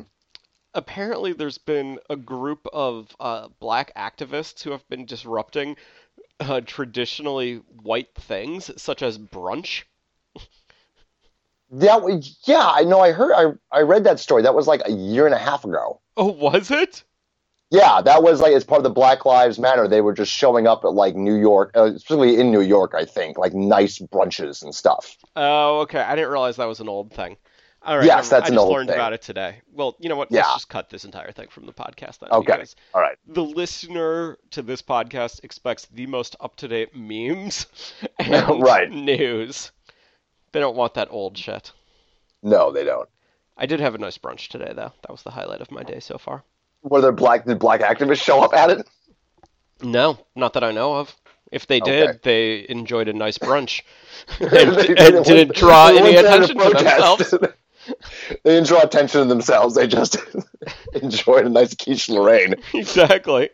Apparently, 0.75 1.33
there's 1.33 1.59
been 1.59 1.99
a 2.09 2.15
group 2.17 2.67
of 2.73 3.15
uh, 3.19 3.49
black 3.59 3.93
activists 3.97 4.63
who 4.63 4.71
have 4.71 4.87
been 4.89 5.07
disrupting 5.07 5.77
uh, 6.41 6.61
traditionally 6.65 7.57
white 7.83 8.15
things, 8.15 8.71
such 8.81 9.03
as 9.03 9.19
brunch. 9.19 9.85
Yeah, 11.71 11.99
we- 11.99 12.23
yeah, 12.45 12.67
I 12.75 12.85
know. 12.85 13.01
I 13.01 13.13
heard. 13.13 13.33
I 13.35 13.53
I 13.77 13.83
read 13.83 14.05
that 14.05 14.19
story. 14.21 14.43
That 14.43 14.55
was 14.55 14.67
like 14.67 14.83
a 14.87 14.93
year 14.93 15.27
and 15.27 15.35
a 15.35 15.39
half 15.39 15.65
ago. 15.65 16.01
Oh, 16.17 16.27
was 16.33 16.71
it? 16.71 17.05
Yeah, 17.71 18.01
that 18.01 18.23
was 18.23 18.41
like 18.41 18.55
as 18.55 18.65
part 18.65 18.79
of 18.79 18.85
the 18.85 18.91
Black 18.91 19.27
Lives 19.27 19.59
Matter. 19.59 19.87
They 19.87 20.01
were 20.01 20.15
just 20.15 20.33
showing 20.33 20.67
up 20.67 20.85
at 20.85 20.95
like 20.95 21.15
New 21.15 21.35
York, 21.37 21.73
uh, 21.77 21.93
especially 21.95 22.41
in 22.41 22.51
New 22.51 22.63
York, 22.63 22.95
I 22.97 23.05
think, 23.05 23.37
like 23.37 23.53
nice 23.53 23.99
brunches 23.99 24.63
and 24.63 24.75
stuff. 24.75 25.19
Oh, 25.37 25.81
okay. 25.81 26.01
I 26.01 26.15
didn't 26.17 26.31
realize 26.31 26.57
that 26.57 26.65
was 26.65 26.81
an 26.81 26.89
old 26.89 27.13
thing. 27.13 27.37
All 27.83 27.99
right. 27.99 28.07
Yes, 28.07 28.31
that's 28.31 28.51
I 28.51 28.55
just 28.55 28.67
learned 28.67 28.89
thing. 28.89 28.97
about 28.97 29.13
it 29.13 29.21
today. 29.21 29.61
Well, 29.71 29.97
you 30.01 30.09
know 30.09 30.17
what? 30.17 30.33
Yeah. 30.33 30.41
Let's 30.41 30.55
just 30.55 30.69
cut 30.71 30.89
this 30.89 31.05
entire 31.05 31.31
thing 31.31 31.49
from 31.49 31.67
the 31.67 31.73
podcast 31.75 32.19
then. 32.21 32.31
Okay. 32.33 32.65
All 32.95 33.01
right. 33.03 33.17
the 33.27 33.45
listener 33.45 34.39
to 34.53 34.63
this 34.63 34.81
podcast 34.81 35.45
expects 35.45 35.85
the 35.93 36.07
most 36.07 36.37
up-to-date 36.41 36.97
memes 36.97 37.67
and 38.19 38.63
Right. 38.63 38.91
news. 38.91 39.73
They 40.53 40.61
don't 40.61 40.77
want 40.77 40.95
that 40.95 41.09
old 41.11 41.37
shit. 41.37 41.73
No, 42.43 42.73
they 42.73 42.85
don't. 42.85 43.09
I 43.57 43.67
did 43.67 43.81
have 43.81 43.95
a 43.95 43.99
nice 43.99 44.19
brunch 44.19 44.49
today, 44.49 44.73
though. 44.75 44.93
That 45.03 45.11
was 45.11 45.23
the 45.23 45.31
highlight 45.33 45.61
of 45.61 45.71
my 45.71 45.83
day 45.83 46.01
so 46.01 46.17
far. 46.19 46.45
Were 46.83 47.01
there 47.01 47.13
black? 47.13 47.45
Did 47.45 47.59
black 47.59 47.81
activists 47.81 48.23
show 48.23 48.41
up 48.43 48.55
at 48.55 48.71
it? 48.71 48.89
No, 49.83 50.19
not 50.37 50.53
that 50.55 50.65
I 50.65 50.71
know 50.73 50.95
of. 50.97 51.15
If 51.51 51.67
they 51.67 51.81
Okay. 51.81 52.07
did, 52.07 52.23
they 52.23 52.67
enjoyed 52.69 53.09
a 53.09 53.13
nice 53.13 53.39
brunch 53.39 53.83
and, 54.41 54.51
They- 54.51 54.97
and 54.97 55.25
didn't 55.25 55.57
draw 55.57 55.89
they 55.91 55.99
any 55.99 56.13
there 56.15 56.23
to 56.23 56.29
attention 56.29 56.57
to 56.59 56.63
protest. 56.71 57.31
themselves. 57.31 57.31
they 58.45 58.51
didn't 58.55 58.69
draw 58.69 58.83
attention 58.83 59.23
to 59.23 59.27
themselves. 59.27 59.75
They 59.75 59.87
just 59.87 60.19
enjoyed 60.95 61.47
a 61.47 61.49
nice 61.49 61.75
quiche 61.75 62.09
Lorraine. 62.09 62.55
exactly. 62.75 63.51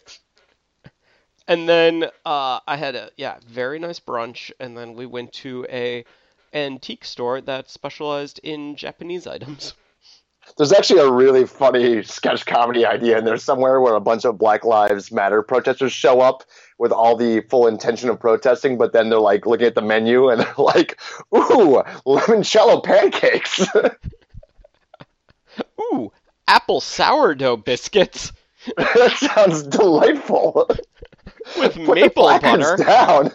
And 1.46 1.68
then 1.68 2.04
uh, 2.24 2.60
I 2.66 2.76
had 2.76 2.94
a 2.94 3.10
yeah 3.16 3.36
very 3.46 3.78
nice 3.78 4.00
brunch, 4.00 4.50
and 4.58 4.76
then 4.76 4.94
we 4.94 5.06
went 5.06 5.32
to 5.34 5.66
a 5.68 6.04
antique 6.54 7.04
store 7.04 7.40
that 7.42 7.70
specialized 7.70 8.40
in 8.42 8.76
Japanese 8.76 9.26
items. 9.26 9.74
There's 10.58 10.72
actually 10.72 11.00
a 11.00 11.10
really 11.10 11.46
funny 11.46 12.02
sketch 12.02 12.44
comedy 12.44 12.84
idea 12.84 13.16
in 13.18 13.24
there 13.24 13.38
somewhere 13.38 13.80
where 13.80 13.94
a 13.94 14.00
bunch 14.00 14.26
of 14.26 14.36
Black 14.36 14.62
Lives 14.62 15.10
Matter 15.10 15.42
protesters 15.42 15.92
show 15.92 16.20
up 16.20 16.44
with 16.78 16.92
all 16.92 17.16
the 17.16 17.40
full 17.48 17.66
intention 17.66 18.10
of 18.10 18.20
protesting, 18.20 18.76
but 18.76 18.92
then 18.92 19.08
they're 19.08 19.18
like 19.18 19.46
looking 19.46 19.66
at 19.66 19.74
the 19.74 19.80
menu 19.82 20.28
and 20.28 20.42
they're 20.42 20.54
like, 20.58 21.00
"Ooh, 21.34 21.82
limoncello 22.06 22.84
pancakes." 22.84 23.66
Ooh, 25.80 26.12
apple 26.46 26.80
sourdough 26.82 27.56
biscuits 27.56 28.32
that 28.76 29.12
sounds 29.16 29.62
delightful. 29.64 30.68
with 31.58 31.74
Put 31.84 31.94
maple 31.96 32.24
butter. 32.40 32.76
down. 32.76 33.30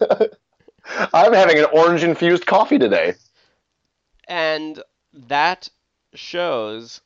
I'm 1.14 1.34
having 1.34 1.58
an 1.60 1.66
orange 1.72 2.04
infused 2.04 2.46
coffee 2.46 2.78
today. 2.80 3.16
And 4.28 4.82
that 5.14 5.70
shows 6.14 7.02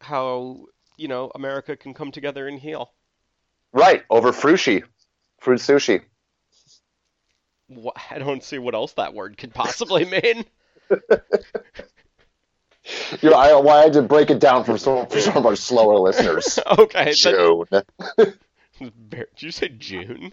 how, 0.00 0.66
you 0.96 1.08
know, 1.08 1.30
America 1.34 1.76
can 1.76 1.94
come 1.94 2.12
together 2.12 2.48
and 2.48 2.58
heal. 2.58 2.92
Right 3.72 4.02
over 4.10 4.32
frushi, 4.32 4.84
fruit 5.40 5.60
sushi. 5.60 6.02
I 8.10 8.18
don't 8.18 8.42
see 8.44 8.58
what 8.58 8.74
else 8.74 8.92
that 8.94 9.14
word 9.14 9.38
could 9.38 9.54
possibly 9.54 10.04
mean. 10.22 10.44
You 13.20 13.30
know, 13.30 13.36
I, 13.36 13.54
why 13.60 13.78
I 13.78 13.82
had 13.84 13.92
to 13.94 14.02
break 14.02 14.30
it 14.30 14.40
down 14.40 14.64
for 14.64 14.76
some, 14.76 15.06
for 15.06 15.20
some 15.20 15.36
of 15.36 15.46
our 15.46 15.56
slower 15.56 15.98
listeners. 15.98 16.58
okay. 16.78 17.04
that- 17.04 17.16
Joan. 18.16 18.32
Did 19.10 19.26
you 19.42 19.50
say 19.52 19.68
June? 19.68 20.32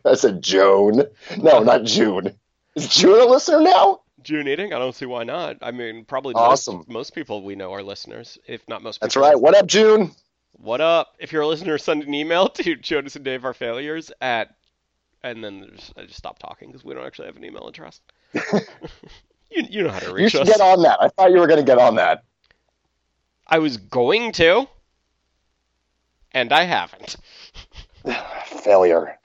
I 0.04 0.14
said 0.14 0.42
Joan. 0.42 1.04
No, 1.38 1.62
not 1.62 1.84
June. 1.84 2.34
Is 2.74 2.88
June 2.88 3.20
a 3.20 3.24
listener 3.24 3.60
now? 3.60 4.00
June 4.22 4.48
eating? 4.48 4.72
I 4.72 4.78
don't 4.78 4.94
see 4.94 5.06
why 5.06 5.24
not. 5.24 5.58
I 5.62 5.70
mean, 5.70 6.04
probably 6.04 6.34
Awesome. 6.34 6.76
most, 6.78 6.88
most 6.88 7.14
people 7.14 7.42
we 7.42 7.54
know 7.54 7.72
are 7.72 7.82
listeners, 7.82 8.38
if 8.46 8.66
not 8.68 8.82
most. 8.82 8.96
People. 8.96 9.06
That's 9.06 9.16
right. 9.16 9.38
What 9.38 9.54
up, 9.54 9.66
June? 9.66 10.10
What 10.52 10.80
up? 10.80 11.14
If 11.18 11.32
you're 11.32 11.42
a 11.42 11.46
listener, 11.46 11.78
send 11.78 12.04
an 12.04 12.14
email 12.14 12.48
to 12.48 12.74
Jonas 12.76 13.16
and 13.16 13.24
Dave 13.24 13.44
Are 13.44 13.52
Failures 13.52 14.10
at, 14.20 14.54
and 15.22 15.44
then 15.44 15.60
there's, 15.60 15.92
I 15.96 16.04
just 16.04 16.16
stopped 16.16 16.40
talking 16.40 16.68
because 16.68 16.84
we 16.84 16.94
don't 16.94 17.06
actually 17.06 17.26
have 17.26 17.36
an 17.36 17.44
email 17.44 17.68
address. 17.68 18.00
you, 18.34 19.62
you 19.68 19.82
know 19.82 19.90
how 19.90 19.98
to 19.98 20.12
reach 20.12 20.26
us. 20.26 20.32
You 20.34 20.38
should 20.40 20.48
us. 20.48 20.56
get 20.56 20.60
on 20.60 20.82
that. 20.82 21.02
I 21.02 21.08
thought 21.08 21.30
you 21.32 21.38
were 21.38 21.46
going 21.46 21.60
to 21.60 21.66
get 21.66 21.78
on 21.78 21.96
that. 21.96 22.24
I 23.46 23.58
was 23.58 23.76
going 23.76 24.32
to, 24.32 24.66
and 26.32 26.52
I 26.52 26.64
haven't. 26.64 27.16
Failure. 28.46 29.18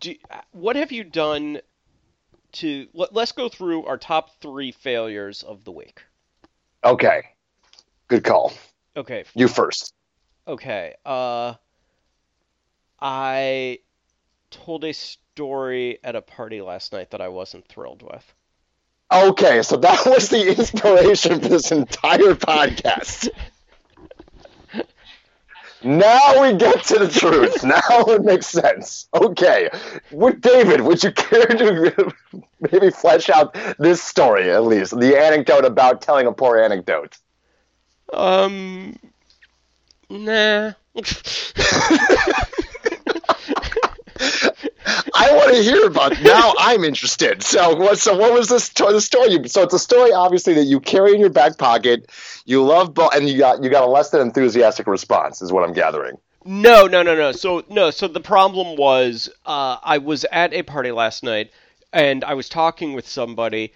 Do, 0.00 0.14
what 0.52 0.76
have 0.76 0.92
you 0.92 1.04
done 1.04 1.60
to? 2.52 2.88
Let, 2.92 3.12
let's 3.14 3.32
go 3.32 3.48
through 3.48 3.86
our 3.86 3.96
top 3.96 4.40
three 4.40 4.72
failures 4.72 5.42
of 5.42 5.64
the 5.64 5.72
week. 5.72 6.02
Okay. 6.84 7.22
Good 8.08 8.24
call. 8.24 8.52
Okay, 8.96 9.24
You 9.34 9.48
first. 9.48 9.92
Okay. 10.48 10.94
Uh 11.04 11.54
I 13.00 13.80
told 14.50 14.84
a 14.84 14.94
story 14.94 15.98
at 16.02 16.16
a 16.16 16.22
party 16.22 16.62
last 16.62 16.92
night 16.92 17.10
that 17.10 17.20
I 17.20 17.28
wasn't 17.28 17.68
thrilled 17.68 18.02
with. 18.02 18.34
Okay, 19.12 19.62
so 19.62 19.76
that 19.76 20.06
was 20.06 20.30
the 20.30 20.56
inspiration 20.56 21.40
for 21.40 21.48
this 21.48 21.70
entire 21.70 22.34
podcast. 22.34 23.28
Now 25.86 26.42
we 26.42 26.54
get 26.54 26.82
to 26.86 26.98
the 26.98 27.08
truth. 27.08 27.62
Now 27.66 28.04
it 28.12 28.24
makes 28.24 28.46
sense. 28.48 29.08
Okay. 29.14 29.68
Would 30.10 30.40
David, 30.40 30.80
would 30.80 31.02
you 31.02 31.12
care 31.26 31.46
to 31.46 32.12
maybe 32.70 32.90
flesh 32.90 33.30
out 33.30 33.56
this 33.78 34.02
story 34.02 34.50
at 34.50 34.64
least? 34.64 34.98
The 34.98 35.16
anecdote 35.16 35.64
about 35.64 36.02
telling 36.02 36.26
a 36.26 36.32
poor 36.32 36.58
anecdote. 36.58 37.18
Um 38.12 38.98
nah. 40.10 40.72
Want 45.52 45.64
to 45.64 45.70
hear 45.70 45.86
about. 45.86 46.20
Now 46.22 46.54
I'm 46.58 46.84
interested. 46.84 47.42
So 47.42 47.74
what? 47.76 47.98
So 47.98 48.16
what 48.16 48.32
was 48.32 48.48
this? 48.48 48.68
The 48.68 49.00
story. 49.00 49.48
So 49.48 49.62
it's 49.62 49.74
a 49.74 49.78
story, 49.78 50.12
obviously, 50.12 50.54
that 50.54 50.64
you 50.64 50.80
carry 50.80 51.14
in 51.14 51.20
your 51.20 51.30
back 51.30 51.58
pocket. 51.58 52.10
You 52.44 52.62
love, 52.64 52.94
bo- 52.94 53.10
and 53.14 53.28
you 53.28 53.38
got 53.38 53.62
you 53.62 53.70
got 53.70 53.84
a 53.84 53.90
less 53.90 54.10
than 54.10 54.20
enthusiastic 54.20 54.86
response, 54.86 55.42
is 55.42 55.52
what 55.52 55.64
I'm 55.64 55.72
gathering. 55.72 56.18
no, 56.44 56.86
no, 56.86 57.02
no, 57.02 57.16
no. 57.16 57.32
So 57.32 57.64
no, 57.68 57.90
so 57.90 58.08
the 58.08 58.20
problem 58.20 58.76
was 58.76 59.28
uh 59.44 59.78
I 59.82 59.98
was 59.98 60.24
at 60.30 60.52
a 60.52 60.62
party 60.62 60.92
last 60.92 61.22
night 61.22 61.50
and 61.92 62.24
I 62.24 62.34
was 62.34 62.48
talking 62.48 62.92
with 62.94 63.08
somebody 63.08 63.72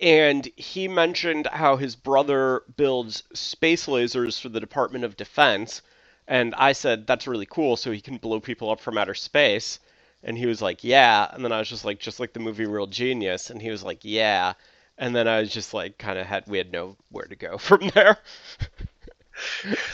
and 0.00 0.48
he 0.56 0.88
mentioned 0.88 1.46
how 1.52 1.76
his 1.76 1.96
brother 1.96 2.62
builds 2.76 3.22
space 3.32 3.86
lasers 3.86 4.40
for 4.40 4.48
the 4.48 4.60
Department 4.60 5.04
of 5.04 5.16
Defense 5.16 5.82
and 6.26 6.54
I 6.54 6.72
said 6.72 7.06
that's 7.06 7.26
really 7.26 7.46
cool 7.46 7.76
so 7.76 7.92
he 7.92 8.00
can 8.00 8.16
blow 8.16 8.40
people 8.40 8.70
up 8.70 8.80
from 8.80 8.96
outer 8.98 9.14
space 9.14 9.78
and 10.24 10.36
he 10.36 10.46
was 10.46 10.60
like 10.60 10.82
yeah 10.82 11.28
and 11.32 11.44
then 11.44 11.52
I 11.52 11.58
was 11.58 11.68
just 11.68 11.84
like 11.84 12.00
just 12.00 12.18
like 12.18 12.32
the 12.32 12.40
movie 12.40 12.66
Real 12.66 12.86
Genius 12.86 13.50
and 13.50 13.62
he 13.62 13.70
was 13.70 13.82
like 13.82 14.00
yeah 14.02 14.54
and 14.98 15.14
then 15.14 15.28
I 15.28 15.40
was 15.40 15.50
just 15.50 15.72
like 15.74 15.98
kind 15.98 16.18
of 16.18 16.26
had 16.26 16.44
we 16.48 16.58
had 16.58 16.72
nowhere 16.72 17.26
to 17.28 17.36
go 17.36 17.58
from 17.58 17.88
there 17.94 18.18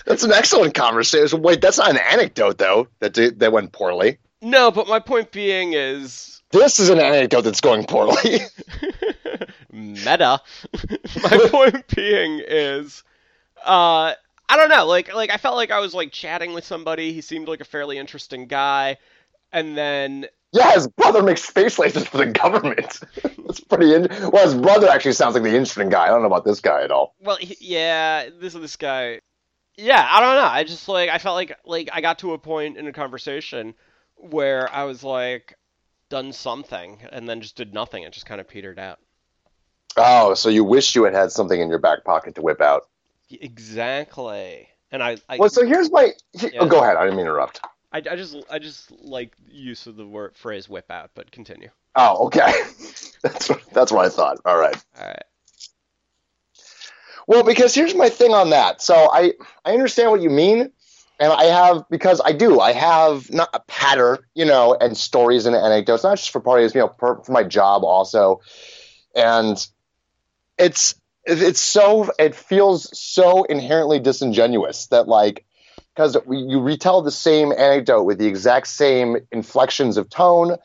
That's 0.05 0.23
an 0.23 0.33
excellent 0.33 0.75
conversation. 0.75 1.41
Wait, 1.41 1.63
that's 1.63 1.79
not 1.79 1.89
an 1.91 1.97
anecdote 1.97 2.59
though. 2.59 2.89
That 2.99 3.15
did, 3.15 3.41
that 3.41 3.53
went 3.53 3.73
poorly. 3.73 4.19
no 4.41 4.71
but 4.71 4.87
my 4.89 4.99
point 5.01 5.33
being 5.33 5.73
is 5.73 6.43
This 6.51 6.79
is 6.79 6.89
an 6.89 6.99
anecdote 6.99 7.43
that's 7.43 7.61
going 7.61 7.85
poorly. 7.85 8.41
meta. 9.73 10.41
My 11.23 11.49
point 11.51 11.87
being 11.95 12.43
is, 12.47 13.03
uh, 13.65 14.15
I 14.49 14.57
don't 14.57 14.69
know. 14.69 14.87
Like, 14.87 15.15
like 15.15 15.31
I 15.31 15.37
felt 15.37 15.57
like 15.57 15.71
I 15.71 15.81
was 15.81 15.95
like 15.95 16.13
chatting 16.13 16.53
with 16.53 16.65
somebody. 16.65 17.13
He 17.13 17.21
seemed 17.21 17.49
like 17.49 17.61
a 17.61 17.65
fairly 17.65 17.99
interesting 17.99 18.47
guy, 18.47 18.99
and 19.53 19.77
then 19.77 20.27
yeah, 20.53 20.73
his 20.73 20.89
brother 20.89 21.23
makes 21.23 21.45
space 21.45 21.77
lasers 21.77 22.07
for 22.07 22.19
the 22.19 22.27
government. 22.27 23.01
that's 23.47 23.61
pretty. 23.61 23.95
In- 23.95 24.09
well, 24.33 24.45
his 24.45 24.55
brother 24.55 24.89
actually 24.89 25.13
sounds 25.13 25.35
like 25.35 25.45
the 25.45 25.51
interesting 25.51 25.89
guy. 25.89 26.05
I 26.05 26.09
don't 26.09 26.23
know 26.23 26.27
about 26.27 26.45
this 26.45 26.61
guy 26.61 26.83
at 26.83 26.91
all. 26.91 27.15
well, 27.21 27.37
he, 27.37 27.57
yeah, 27.61 28.29
this 28.41 28.55
this 28.55 28.77
guy. 28.77 29.21
Yeah, 29.77 30.07
I 30.11 30.21
don't 30.21 30.35
know. 30.35 30.49
I 30.49 30.65
just 30.65 30.89
like 30.89 31.09
I 31.09 31.19
felt 31.19 31.37
like 31.37 31.57
like 31.65 31.89
I 31.93 32.01
got 32.01 32.19
to 32.21 32.33
a 32.33 32.39
point 32.39 32.77
in 32.77 32.87
a 32.87 32.93
conversation 32.93 33.75
where 34.17 34.71
I 34.73 34.85
was 34.85 35.05
like 35.05 35.57
done 36.09 36.33
something 36.33 36.99
and 37.11 37.29
then 37.29 37.41
just 37.41 37.57
did 37.57 37.73
nothing. 37.73 38.03
It 38.03 38.13
just 38.13 38.27
kind 38.27 38.41
of 38.41 38.49
petered 38.49 38.79
out. 38.79 38.99
Oh, 39.97 40.35
so 40.35 40.49
you 40.49 40.65
wish 40.65 40.95
you 40.95 41.05
had 41.05 41.15
had 41.15 41.33
something 41.33 41.61
in 41.61 41.69
your 41.69 41.79
back 41.79 42.05
pocket 42.05 42.35
to 42.35 42.43
whip 42.43 42.61
out. 42.61 42.83
Exactly. 43.31 44.69
And 44.91 45.03
I, 45.03 45.19
I 45.29 45.37
Well, 45.39 45.49
so 45.49 45.65
here's 45.65 45.91
my. 45.91 46.11
Oh, 46.43 46.49
yeah. 46.53 46.61
Oh, 46.61 46.67
go 46.67 46.83
ahead. 46.83 46.97
I 46.97 47.05
didn't 47.05 47.17
mean 47.17 47.27
to 47.27 47.31
interrupt. 47.31 47.61
I, 47.93 47.99
I 47.99 48.17
just 48.17 48.37
I 48.51 48.59
just 48.59 48.91
like 49.03 49.33
use 49.49 49.87
of 49.87 49.97
the 49.97 50.07
word 50.07 50.37
phrase 50.37 50.69
whip 50.69 50.91
out, 50.91 51.11
but 51.15 51.31
continue. 51.31 51.71
Oh, 51.97 52.27
okay. 52.27 52.53
that's 53.23 53.49
what, 53.49 53.63
that's 53.73 53.93
what 53.93 54.07
I 54.07 54.09
thought. 54.09 54.39
All 54.45 54.57
right. 54.57 54.77
All 54.99 55.07
right. 55.07 55.25
Well, 57.27 57.43
because 57.43 57.75
here's 57.75 57.95
my 57.95 58.09
thing 58.09 58.33
on 58.33 58.51
that. 58.51 58.81
So 58.83 58.95
I 58.95 59.35
I 59.65 59.73
understand 59.73 60.11
what 60.11 60.21
you 60.21 60.31
mean, 60.31 60.71
and 61.19 61.33
I 61.33 61.45
have 61.45 61.85
because 61.91 62.21
I 62.25 62.33
do. 62.33 62.61
I 62.61 62.73
have 62.73 63.31
not 63.31 63.51
a 63.53 63.61
pattern, 63.61 64.19
you 64.35 64.45
know, 64.45 64.77
and 64.81 64.97
stories 64.97 65.47
and 65.47 65.57
anecdotes, 65.57 66.05
not 66.05 66.17
just 66.17 66.31
for 66.31 66.41
parties, 66.41 66.75
you 66.75 66.81
know, 66.81 66.95
for, 66.99 67.23
for 67.25 67.33
my 67.33 67.43
job 67.43 67.85
also, 67.85 68.41
and 69.15 69.65
it's 70.59 70.95
it's 71.25 71.63
so 71.63 72.11
it 72.19 72.35
feels 72.35 72.99
so 72.99 73.45
inherently 73.45 73.99
disingenuous 73.99 74.87
that 74.87 75.07
like 75.07 75.45
because 76.01 76.17
you 76.31 76.61
retell 76.61 77.03
the 77.03 77.11
same 77.11 77.53
anecdote 77.53 78.05
with 78.05 78.17
the 78.19 78.27
exact 78.27 78.69
same 78.69 79.19
inflections 79.33 79.99
of 79.99 80.09
tone 80.09 80.57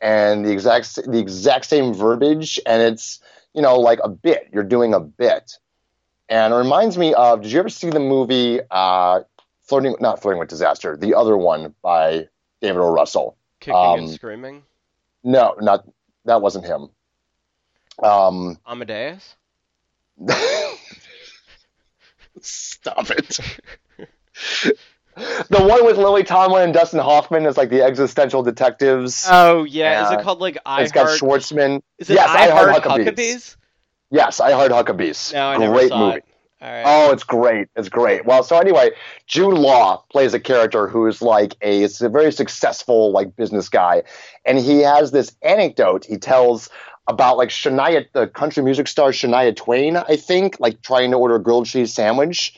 and 0.00 0.44
the 0.44 0.52
exact 0.52 0.94
the 0.94 1.18
exact 1.18 1.64
same 1.64 1.92
verbiage 1.92 2.60
and 2.64 2.80
it's 2.80 3.20
you 3.54 3.62
know 3.62 3.80
like 3.80 3.98
a 4.04 4.08
bit. 4.08 4.48
You're 4.52 4.62
doing 4.62 4.94
a 4.94 5.00
bit. 5.00 5.58
And 6.28 6.54
it 6.54 6.56
reminds 6.56 6.96
me 6.96 7.12
of 7.12 7.42
did 7.42 7.50
you 7.50 7.58
ever 7.58 7.68
see 7.68 7.90
the 7.90 7.98
movie 7.98 8.60
uh 8.70 9.22
flirting 9.62 9.96
not 9.98 10.22
flirting 10.22 10.38
with 10.38 10.48
disaster 10.48 10.96
the 10.96 11.14
other 11.14 11.36
one 11.36 11.74
by 11.82 12.28
david 12.60 12.78
o. 12.78 12.92
Russell? 12.92 13.36
Kicking 13.58 13.74
Um, 13.74 13.98
and 13.98 14.10
screaming. 14.10 14.62
no 15.24 15.56
not 15.60 15.84
that 16.24 16.40
wasn't 16.40 16.66
him. 16.66 16.88
Um 18.00 18.58
Amadeus. 18.64 19.34
stop 22.40 23.10
it 23.10 23.40
the 25.16 25.64
one 25.64 25.84
with 25.84 25.96
lily 25.96 26.24
tomlin 26.24 26.64
and 26.64 26.74
dustin 26.74 26.98
hoffman 26.98 27.46
is 27.46 27.56
like 27.56 27.70
the 27.70 27.82
existential 27.82 28.42
detectives 28.42 29.26
Oh 29.30 29.64
yeah. 29.64 30.06
Is 30.06 30.18
it 30.18 30.22
called 30.22 30.40
like 30.40 30.58
I 30.66 30.82
it's 30.82 30.92
got 30.92 31.06
schwartzman 31.18 31.82
Is 31.98 32.10
it 32.10 32.14
yes, 32.14 32.28
I, 32.28 32.46
I 32.46 32.50
Heart 32.50 32.70
Heart 32.70 32.82
Huckabees. 32.84 33.14
Huckabees? 33.14 33.56
yes 34.10 34.40
i 34.40 34.52
heart 34.52 34.72
huckabees 34.72 35.32
No, 35.32 35.48
I 35.48 35.56
great 35.56 35.92
movie 35.92 36.18
it. 36.18 36.24
All 36.64 36.70
right. 36.70 36.84
Oh, 36.86 37.12
it's 37.12 37.24
great. 37.24 37.68
It's 37.76 37.90
great. 37.90 38.24
Well, 38.24 38.42
so 38.42 38.56
anyway, 38.56 38.92
Jude 39.26 39.52
Law 39.52 40.02
plays 40.10 40.32
a 40.32 40.40
character 40.40 40.88
who 40.88 41.06
is 41.06 41.20
like 41.20 41.54
a, 41.60 41.82
it's 41.82 42.00
a 42.00 42.08
very 42.08 42.32
successful 42.32 43.12
like 43.12 43.36
business 43.36 43.68
guy, 43.68 44.04
and 44.46 44.56
he 44.56 44.80
has 44.80 45.10
this 45.10 45.36
anecdote 45.42 46.06
he 46.06 46.16
tells 46.16 46.70
about 47.06 47.36
like 47.36 47.50
Shania, 47.50 48.06
the 48.14 48.28
country 48.28 48.62
music 48.62 48.88
star 48.88 49.10
Shania 49.10 49.54
Twain, 49.54 49.98
I 49.98 50.16
think, 50.16 50.58
like 50.58 50.80
trying 50.80 51.10
to 51.10 51.18
order 51.18 51.34
a 51.34 51.42
grilled 51.42 51.66
cheese 51.66 51.92
sandwich. 51.92 52.56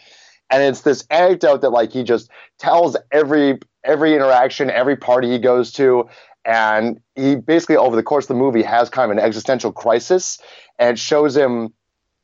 And 0.51 0.63
it's 0.63 0.83
this 0.83 1.05
anecdote 1.11 1.63
that 1.63 1.71
like 1.71 1.93
he 1.93 2.05
just 2.05 2.31
tells 2.59 2.97
every 3.11 3.59
every 3.85 4.15
interaction, 4.15 4.71
every 4.71 4.97
party 4.97 5.31
he 5.31 5.39
goes 5.39 5.73
to, 5.73 6.09
and 6.45 7.01
he 7.15 7.37
basically 7.37 7.77
over 7.77 7.97
the 7.97 8.03
course 8.03 8.25
of 8.25 8.29
the 8.29 8.35
movie 8.35 8.63
has 8.63 8.89
kind 8.89 9.11
of 9.11 9.17
an 9.17 9.23
existential 9.23 9.73
crisis, 9.73 10.39
and 10.79 10.99
shows 10.99 11.37
him 11.37 11.73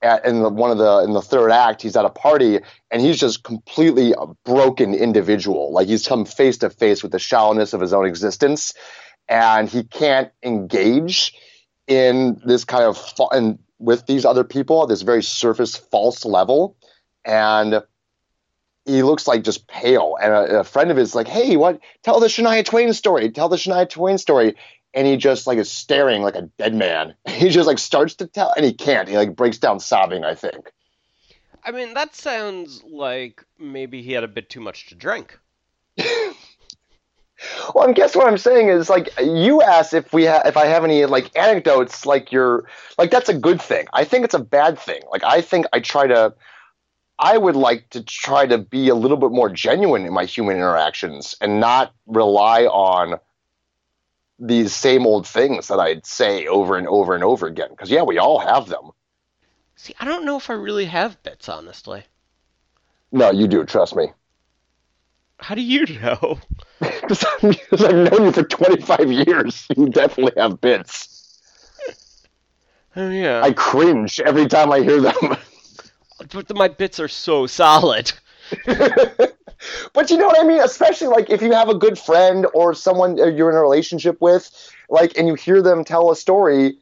at, 0.03 0.25
in 0.25 0.43
the 0.43 0.49
one 0.49 0.71
of 0.71 0.79
the 0.79 0.99
in 1.05 1.13
the 1.13 1.23
third 1.23 1.51
act, 1.51 1.83
he's 1.83 1.97
at 1.97 2.05
a 2.05 2.11
party 2.11 2.59
and 2.91 3.03
he's 3.03 3.19
just 3.19 3.45
completely 3.45 4.13
a 4.13 4.27
broken 4.45 4.95
individual. 4.95 5.73
Like 5.73 5.89
he's 5.89 6.07
come 6.07 6.25
face 6.25 6.59
to 6.59 6.71
face 6.71 7.03
with 7.03 7.13
the 7.13 7.19
shallowness 7.19 7.73
of 7.73 7.81
his 7.81 7.93
own 7.93 8.07
existence, 8.07 8.75
and 9.29 9.69
he 9.69 9.85
can't 9.85 10.31
engage 10.43 11.35
in 11.87 12.41
this 12.45 12.65
kind 12.65 12.85
of 12.85 13.13
and 13.33 13.59
with 13.79 14.07
these 14.07 14.25
other 14.25 14.45
people 14.45 14.83
at 14.83 14.89
this 14.89 15.03
very 15.03 15.23
surface 15.23 15.77
false 15.77 16.25
level, 16.25 16.77
and 17.25 17.83
he 18.85 19.03
looks 19.03 19.27
like 19.27 19.45
just 19.45 19.67
pale. 19.69 20.17
And 20.21 20.33
a, 20.33 20.61
a, 20.61 20.65
friend 20.65 20.91
of 20.91 20.97
his 20.97 21.15
like, 21.15 21.29
"Hey, 21.29 21.57
what? 21.57 21.81
Tell 22.03 22.21
the 22.21 22.27
Shania 22.27 22.65
Twain 22.65 22.93
story. 22.93 23.31
Tell 23.31 23.49
the 23.49 23.57
Shania 23.57 23.89
Twain 23.89 24.19
story." 24.19 24.57
And 24.95 25.07
he 25.07 25.17
just 25.17 25.47
like 25.47 25.59
is 25.59 25.71
staring 25.71 26.23
like 26.23 26.35
a 26.35 26.43
dead 26.59 26.75
man. 26.75 27.15
He 27.29 27.49
just 27.49 27.67
like 27.67 27.79
starts 27.79 28.15
to 28.17 28.27
tell, 28.27 28.53
and 28.57 28.65
he 28.65 28.73
can't. 28.73 29.09
He 29.09 29.17
like 29.17 29.37
breaks 29.37 29.59
down 29.59 29.81
sobbing. 29.81 30.25
I 30.25 30.35
think. 30.35 30.73
I 31.65 31.71
mean, 31.71 31.95
that 31.95 32.15
sounds 32.15 32.83
like 32.85 33.45
maybe 33.59 34.03
he 34.03 34.13
had 34.13 34.25
a 34.25 34.29
bit 34.29 34.51
too 34.51 34.61
much 34.61 34.89
to 34.89 34.97
drink. 34.97 35.39
well, 37.75 37.89
I 37.89 37.93
guess 37.93 38.17
what 38.17 38.27
I'm 38.27 38.39
saying 38.39 38.69
is 38.69 38.91
like 38.91 39.11
you 39.23 39.63
asked 39.63 39.95
if 39.95 40.13
we 40.13 40.27
ha- 40.27 40.43
if 40.45 40.57
I 40.57 40.67
have 40.67 40.85
any 40.85 41.05
like 41.07 41.37
anecdotes, 41.37 42.05
like 42.05 42.33
you're 42.33 42.65
like 42.99 43.11
that's 43.11 43.29
a 43.29 43.35
good 43.35 43.61
thing. 43.61 43.87
I 43.93 44.05
think 44.05 44.25
it's 44.25 44.35
a 44.35 44.41
bad 44.41 44.79
thing. 44.79 45.03
Like 45.11 45.23
I 45.25 45.41
think 45.41 45.67
I 45.73 45.81
try 45.81 46.07
to 46.07 46.35
I 47.19 47.39
would 47.39 47.57
like 47.57 47.89
to 47.91 48.03
try 48.03 48.47
to 48.47 48.59
be 48.59 48.89
a 48.89 48.95
little 48.95 49.17
bit 49.17 49.31
more 49.31 49.49
genuine 49.49 50.05
in 50.07 50.13
my 50.13 50.25
human 50.25 50.57
interactions 50.57 51.37
and 51.41 51.61
not 51.61 51.95
rely 52.07 52.65
on 52.67 53.21
these 54.39 54.75
same 54.75 55.07
old 55.07 55.27
things 55.27 55.69
that 55.69 55.79
I'd 55.79 56.05
say 56.05 56.47
over 56.47 56.77
and 56.77 56.87
over 56.89 57.15
and 57.15 57.25
over 57.25 57.47
again. 57.47 57.71
Because, 57.71 57.91
yeah, 57.91 58.03
we 58.03 58.19
all 58.19 58.41
have 58.41 58.69
them. 58.69 58.91
See, 59.77 59.95
I 60.01 60.07
don't 60.07 60.25
know 60.25 60.39
if 60.39 60.49
I 60.49 60.55
really 60.55 60.87
have 60.87 61.23
bits, 61.23 61.47
honestly. 61.49 62.05
No, 63.13 63.31
you 63.31 63.47
do, 63.47 63.65
trust 63.65 63.95
me. 63.95 64.13
How 65.41 65.55
do 65.55 65.61
you 65.61 65.85
know? 66.01 66.41
Because 66.81 67.85
I've 67.85 67.95
known 68.13 68.25
you 68.27 68.33
for 68.33 68.43
25 68.45 69.11
years. 69.13 69.67
You 69.77 69.89
definitely 69.89 70.41
have 70.41 70.61
bits. 70.61 71.09
Oh, 72.97 73.11
yeah. 73.11 73.43
I 73.43 73.53
cringe 73.53 74.21
every 74.21 74.47
time 74.47 74.73
I 74.73 74.81
hear 74.81 75.01
them. 75.01 75.37
But 76.31 76.55
my 76.57 76.69
bits 76.69 77.01
are 77.01 77.09
so 77.09 77.47
solid. 77.47 78.13
but 78.67 80.11
you 80.11 80.17
know 80.17 80.27
what 80.27 80.41
I 80.41 80.45
mean? 80.45 80.61
Especially 80.61 81.09
like 81.09 81.31
if 81.31 81.43
you 81.43 81.53
have 81.53 81.69
a 81.69 81.75
good 81.75 81.99
friend 81.99 82.47
or 82.55 82.75
someone 82.75 83.17
you're 83.17 83.51
in 83.51 83.57
a 83.57 83.61
relationship 83.61 84.21
with, 84.21 84.51
like, 84.89 85.17
and 85.17 85.27
you 85.27 85.35
hear 85.35 85.63
them 85.63 85.85
tell 85.85 86.11
a 86.11 86.17
story, 86.17 86.77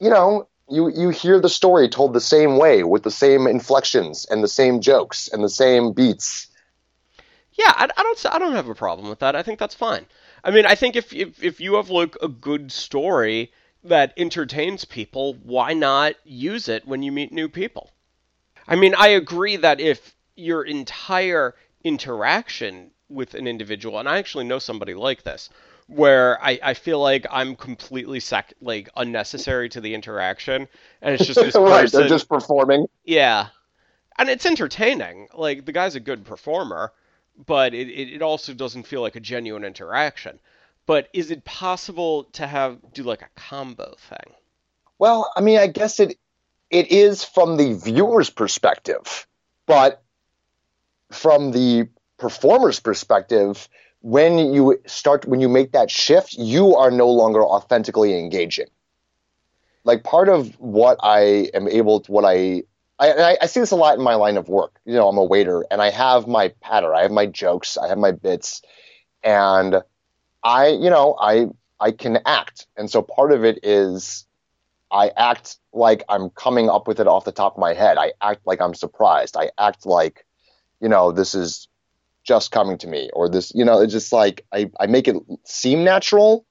you 0.00 0.10
know, 0.10 0.48
you 0.68 0.88
you 0.88 1.10
hear 1.10 1.40
the 1.40 1.48
story 1.48 1.88
told 1.88 2.12
the 2.12 2.20
same 2.20 2.58
way 2.58 2.82
with 2.82 3.02
the 3.02 3.10
same 3.10 3.46
inflections 3.46 4.26
and 4.28 4.42
the 4.42 4.48
same 4.48 4.80
jokes 4.80 5.28
and 5.28 5.42
the 5.42 5.48
same 5.48 5.92
beats. 5.92 6.48
Yeah, 7.52 7.72
I, 7.74 7.88
I 7.96 8.02
don't 8.02 8.26
I 8.34 8.38
don't 8.38 8.52
have 8.52 8.68
a 8.68 8.74
problem 8.74 9.08
with 9.08 9.20
that. 9.20 9.36
I 9.36 9.42
think 9.42 9.58
that's 9.58 9.74
fine. 9.74 10.06
I 10.44 10.50
mean, 10.50 10.66
I 10.66 10.74
think 10.74 10.96
if 10.96 11.12
if 11.12 11.42
if 11.42 11.60
you 11.60 11.74
have 11.74 11.90
like 11.90 12.16
a 12.20 12.28
good 12.28 12.72
story 12.72 13.52
that 13.84 14.12
entertains 14.16 14.84
people, 14.84 15.34
why 15.34 15.72
not 15.72 16.14
use 16.24 16.68
it 16.68 16.86
when 16.86 17.02
you 17.02 17.12
meet 17.12 17.32
new 17.32 17.48
people? 17.48 17.90
I 18.68 18.76
mean, 18.76 18.94
I 18.96 19.08
agree 19.08 19.56
that 19.56 19.80
if 19.80 20.14
your 20.34 20.62
entire 20.62 21.54
interaction 21.84 22.90
with 23.08 23.34
an 23.34 23.46
individual, 23.46 23.98
and 23.98 24.08
I 24.08 24.18
actually 24.18 24.44
know 24.44 24.58
somebody 24.58 24.94
like 24.94 25.22
this, 25.22 25.50
where 25.86 26.42
I, 26.42 26.58
I 26.62 26.74
feel 26.74 27.00
like 27.00 27.26
I'm 27.30 27.54
completely 27.54 28.20
sec- 28.20 28.54
like 28.60 28.88
unnecessary 28.96 29.68
to 29.70 29.80
the 29.80 29.94
interaction, 29.94 30.68
and 31.00 31.14
it's 31.14 31.26
just 31.26 31.40
this 31.40 31.54
right. 31.54 31.90
They're 31.90 32.08
just 32.08 32.28
performing. 32.28 32.86
Yeah, 33.04 33.48
and 34.18 34.28
it's 34.28 34.46
entertaining. 34.46 35.28
Like 35.34 35.64
the 35.64 35.72
guy's 35.72 35.94
a 35.94 36.00
good 36.00 36.24
performer, 36.24 36.92
but 37.46 37.74
it, 37.74 37.88
it, 37.88 38.14
it 38.14 38.22
also 38.22 38.52
doesn't 38.52 38.86
feel 38.86 39.00
like 39.00 39.16
a 39.16 39.20
genuine 39.20 39.64
interaction. 39.64 40.40
But 40.86 41.08
is 41.12 41.30
it 41.30 41.44
possible 41.44 42.24
to 42.34 42.46
have 42.46 42.78
do 42.92 43.02
like 43.02 43.22
a 43.22 43.28
combo 43.36 43.94
thing? 44.08 44.34
Well, 44.98 45.30
I 45.36 45.40
mean, 45.40 45.58
I 45.58 45.66
guess 45.66 46.00
it 46.00 46.18
it 46.70 46.90
is 46.90 47.24
from 47.24 47.56
the 47.56 47.74
viewer's 47.74 48.30
perspective, 48.30 49.26
but 49.66 50.02
from 51.10 51.52
the 51.52 51.88
performer's 52.18 52.80
perspective, 52.80 53.68
when 54.00 54.38
you 54.38 54.80
start 54.86 55.26
when 55.26 55.40
you 55.40 55.48
make 55.48 55.72
that 55.72 55.90
shift, 55.90 56.34
you 56.34 56.76
are 56.76 56.90
no 56.90 57.08
longer 57.08 57.42
authentically 57.42 58.18
engaging. 58.18 58.66
Like 59.84 60.02
part 60.02 60.28
of 60.28 60.54
what 60.58 60.98
I 61.02 61.50
am 61.54 61.68
able 61.68 62.00
to, 62.00 62.12
what 62.12 62.24
I 62.24 62.62
I, 62.98 63.36
I 63.42 63.46
see 63.46 63.60
this 63.60 63.72
a 63.72 63.76
lot 63.76 63.98
in 63.98 64.04
my 64.04 64.14
line 64.14 64.36
of 64.36 64.48
work. 64.48 64.80
You 64.84 64.94
know, 64.94 65.08
I'm 65.08 65.18
a 65.18 65.24
waiter, 65.24 65.64
and 65.70 65.82
I 65.82 65.90
have 65.90 66.26
my 66.26 66.48
patter, 66.60 66.94
I 66.94 67.02
have 67.02 67.10
my 67.10 67.26
jokes, 67.26 67.76
I 67.76 67.88
have 67.88 67.98
my 67.98 68.12
bits, 68.12 68.62
and 69.22 69.82
I, 70.42 70.68
you 70.68 70.90
know, 70.90 71.16
I 71.20 71.46
I 71.78 71.90
can 71.90 72.18
act, 72.24 72.66
and 72.76 72.90
so 72.90 73.02
part 73.02 73.32
of 73.32 73.44
it 73.44 73.60
is 73.62 74.25
I 74.96 75.12
act 75.14 75.58
like 75.74 76.02
I'm 76.08 76.30
coming 76.30 76.70
up 76.70 76.88
with 76.88 77.00
it 77.00 77.06
off 77.06 77.26
the 77.26 77.32
top 77.32 77.54
of 77.54 77.58
my 77.58 77.74
head. 77.74 77.98
I 77.98 78.12
act 78.22 78.46
like 78.46 78.62
I'm 78.62 78.72
surprised. 78.72 79.36
I 79.36 79.50
act 79.58 79.84
like, 79.84 80.24
you 80.80 80.88
know, 80.88 81.12
this 81.12 81.34
is 81.34 81.68
just 82.24 82.50
coming 82.50 82.78
to 82.78 82.86
me, 82.86 83.10
or 83.12 83.28
this, 83.28 83.52
you 83.54 83.62
know, 83.62 83.82
it's 83.82 83.92
just 83.92 84.10
like 84.10 84.46
I, 84.52 84.70
I 84.80 84.86
make 84.86 85.06
it 85.06 85.16
seem 85.44 85.84
natural 85.84 86.46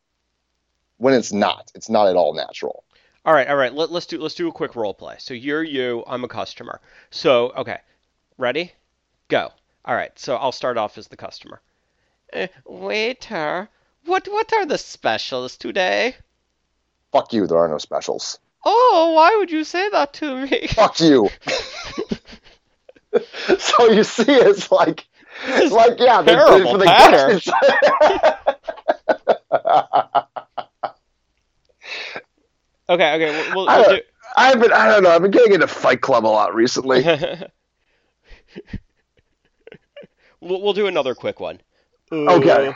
when 0.98 1.16
it's 1.16 1.34
not. 1.34 1.72
It's 1.74 1.90
not 1.90 2.08
at 2.08 2.16
all 2.16 2.36
natural. 2.36 2.84
All 3.26 3.34
right, 3.34 3.48
all 3.48 3.56
right. 3.56 3.74
Let, 3.74 3.92
let's 3.92 4.06
do 4.06 4.22
let's 4.22 4.36
do 4.36 4.48
a 4.48 4.52
quick 4.52 4.76
role 4.76 4.94
play. 4.94 5.16
So 5.18 5.34
you're 5.34 5.64
you, 5.64 6.04
I'm 6.06 6.24
a 6.24 6.28
customer. 6.28 6.80
So 7.10 7.52
okay, 7.58 7.80
ready? 8.38 8.74
Go. 9.28 9.52
All 9.86 9.96
right. 9.96 10.18
So 10.20 10.36
I'll 10.36 10.52
start 10.52 10.78
off 10.78 11.00
as 11.00 11.08
the 11.08 11.18
customer. 11.18 11.62
Uh, 12.32 12.48
waiter, 12.64 13.70
what 14.06 14.28
what 14.28 14.54
are 14.54 14.68
the 14.68 14.78
specials 14.78 15.58
today? 15.58 16.16
Fuck 17.16 17.32
you, 17.32 17.48
there 17.48 17.58
are 17.60 17.70
no 17.70 17.78
specials. 17.78 18.40
Oh, 18.66 19.14
why 19.16 19.38
would 19.38 19.50
you 19.50 19.64
say 19.64 19.88
that 19.88 20.12
to 20.16 20.46
me? 20.46 20.68
Fuck 20.68 21.00
you. 21.00 21.30
so 23.58 23.90
you 23.90 24.04
see, 24.04 24.26
it's 24.28 24.70
like, 24.70 25.08
it's 25.46 25.72
like 25.72 25.98
yeah, 25.98 26.22
the, 26.22 26.34
terrible 26.34 26.72
for 26.74 26.78
the 26.78 26.84
pattern. 26.84 27.40
okay, 32.90 33.16
okay. 33.16 33.52
We'll, 33.56 33.70
I 33.70 33.78
we'll 33.78 33.90
don't- 33.92 34.04
I've 34.36 34.60
been, 34.60 34.74
I 34.74 34.90
don't 34.90 35.04
know, 35.04 35.12
I've 35.12 35.22
been 35.22 35.32
getting 35.32 35.54
into 35.54 35.68
Fight 35.68 36.02
Club 36.02 36.26
a 36.26 36.28
lot 36.28 36.54
recently. 36.54 37.02
we'll, 40.42 40.62
we'll 40.62 40.74
do 40.74 40.88
another 40.88 41.16
quick 41.16 41.40
one. 41.40 41.62
Okay. 42.12 42.74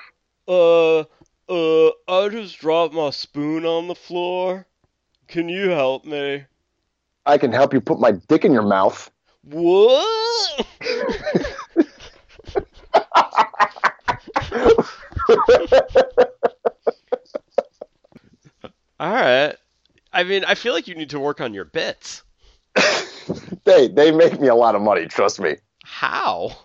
Uh, 0.47 1.04
uh, 1.49 1.89
I 2.07 2.29
just 2.29 2.59
dropped 2.59 2.93
my 2.93 3.09
spoon 3.09 3.65
on 3.65 3.88
the 3.88 3.95
floor. 3.95 4.67
Can 5.28 5.49
you 5.49 5.69
help 5.69 6.05
me? 6.05 6.45
I 7.26 7.38
can 7.38 7.51
help 7.51 7.74
you 7.74 7.82
put 7.82 7.99
my 7.99 8.11
dick 8.11 8.45
in 8.45 8.53
your 8.53 8.63
mouth. 8.63 9.11
What? 9.43 10.67
All 18.99 19.13
right. 19.13 19.55
I 20.11 20.24
mean, 20.24 20.43
I 20.43 20.55
feel 20.55 20.74
like 20.74 20.88
you 20.88 20.95
need 20.95 21.11
to 21.11 21.19
work 21.19 21.39
on 21.39 21.53
your 21.53 21.65
bits. 21.65 22.24
they 23.63 23.88
they 23.88 24.11
make 24.11 24.39
me 24.39 24.47
a 24.47 24.55
lot 24.55 24.76
of 24.76 24.82
money, 24.82 25.05
trust 25.05 25.39
me. 25.39 25.57
How? 25.84 26.57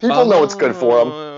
People 0.00 0.26
know 0.26 0.42
it's 0.42 0.54
good 0.54 0.74
for 0.74 0.98
them. 0.98 1.31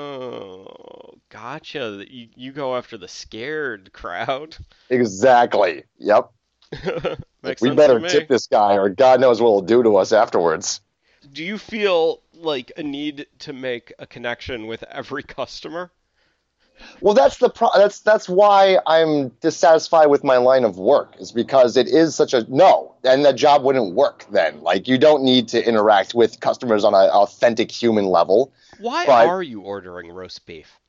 Gotcha. 1.44 2.06
You, 2.08 2.28
you 2.36 2.52
go 2.52 2.74
after 2.74 2.96
the 2.96 3.06
scared 3.06 3.92
crowd. 3.92 4.56
Exactly. 4.88 5.84
Yep. 5.98 6.30
We 7.60 7.70
better 7.72 8.00
tip 8.00 8.26
this 8.26 8.46
guy, 8.46 8.78
or 8.78 8.88
God 8.88 9.20
knows 9.20 9.38
what 9.38 9.50
he'll 9.50 9.60
do 9.60 9.82
to 9.82 9.96
us 9.96 10.12
afterwards. 10.12 10.80
Do 11.30 11.44
you 11.44 11.58
feel 11.58 12.22
like 12.32 12.72
a 12.78 12.82
need 12.82 13.26
to 13.40 13.52
make 13.52 13.92
a 13.98 14.06
connection 14.06 14.66
with 14.66 14.82
every 14.84 15.22
customer? 15.22 15.90
Well, 17.02 17.12
that's 17.12 17.36
the 17.36 17.50
pro- 17.50 17.68
that's 17.76 18.00
that's 18.00 18.30
why 18.30 18.78
I'm 18.86 19.28
dissatisfied 19.42 20.08
with 20.08 20.24
my 20.24 20.38
line 20.38 20.64
of 20.64 20.78
work 20.78 21.16
is 21.18 21.32
because 21.32 21.76
it 21.76 21.86
is 21.86 22.14
such 22.14 22.32
a 22.32 22.50
no, 22.50 22.94
and 23.04 23.22
the 23.22 23.34
job 23.34 23.62
wouldn't 23.62 23.94
work 23.94 24.24
then. 24.32 24.62
Like 24.62 24.88
you 24.88 24.96
don't 24.96 25.22
need 25.22 25.48
to 25.48 25.62
interact 25.62 26.14
with 26.14 26.40
customers 26.40 26.82
on 26.82 26.94
an 26.94 27.10
authentic 27.10 27.70
human 27.70 28.06
level. 28.06 28.54
Why 28.78 29.04
Right. 29.06 29.28
are 29.28 29.42
you 29.42 29.60
ordering 29.60 30.10
roast 30.10 30.46
beef? 30.46 30.80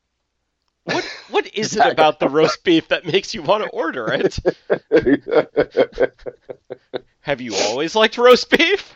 What 0.85 1.03
what 1.31 1.47
is 1.55 1.75
it 1.75 1.85
about 1.85 2.19
the 2.19 2.29
roast 2.29 2.63
beef 2.63 2.87
that 2.89 3.05
makes 3.05 3.33
you 3.33 3.41
want 3.41 3.63
to 3.63 3.69
order 3.69 4.07
it? 4.11 4.37
Have 7.21 7.41
you 7.41 7.55
always 7.55 7.95
liked 7.95 8.17
roast 8.17 8.51
beef? 8.51 8.93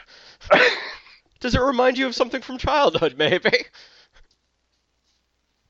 Does 1.39 1.55
it 1.55 1.61
remind 1.61 1.97
you 1.97 2.05
of 2.05 2.13
something 2.15 2.41
from 2.41 2.59
childhood, 2.59 3.15
maybe? 3.17 3.51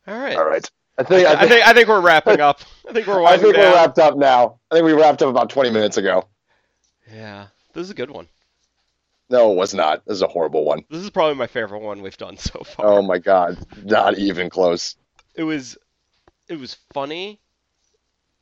All 0.07 0.17
right. 0.17 0.36
All 0.36 0.45
right. 0.45 0.70
I 0.97 1.03
think 1.03 1.26
I 1.26 1.47
think 1.47 1.65
I 1.65 1.72
think 1.74 1.88
we're 1.88 2.01
wrapping 2.01 2.41
up. 2.41 2.59
I 2.88 2.91
think 2.91 3.07
we're 3.07 3.20
I 3.20 3.22
winding 3.22 3.53
think 3.53 3.57
we're 3.57 3.74
wrapped 3.74 3.99
up 3.99 4.17
now. 4.17 4.59
I 4.70 4.76
think 4.76 4.86
we 4.86 4.91
wrapped 4.91 5.22
up 5.22 5.30
about 5.30 5.49
20 5.49 5.70
minutes 5.70 5.95
ago. 5.95 6.26
Yeah, 7.13 7.47
this 7.74 7.84
is 7.86 7.91
a 7.91 7.95
good 7.95 8.11
one. 8.11 8.28
No, 9.30 9.51
it 9.53 9.55
was 9.55 9.74
not. 9.74 10.03
This 10.05 10.15
is 10.15 10.22
a 10.22 10.28
horrible 10.28 10.65
one. 10.65 10.84
This 10.89 11.01
is 11.01 11.09
probably 11.09 11.36
my 11.36 11.47
favorite 11.47 11.82
one 11.82 12.01
we've 12.01 12.17
done 12.17 12.36
so 12.38 12.63
far. 12.65 12.86
Oh 12.88 13.01
my 13.01 13.20
god, 13.20 13.57
not 13.86 14.17
even 14.17 14.49
close. 14.49 14.97
It 15.36 15.43
was 15.43 15.78
it 16.50 16.60
was 16.60 16.76
funny 16.93 17.39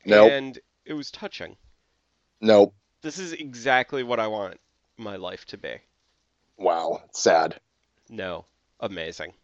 Nope, 0.04 0.30
and 0.32 0.58
it 0.84 0.94
was 0.94 1.10
touching. 1.10 1.56
nope. 2.40 2.74
This 3.02 3.18
is 3.18 3.32
exactly 3.32 4.02
what 4.02 4.18
I 4.18 4.26
want 4.26 4.58
my 4.96 5.16
life 5.16 5.44
to 5.46 5.58
be. 5.58 5.76
Wow, 6.56 7.02
sad. 7.12 7.60
No, 8.08 8.46
amazing. 8.80 9.34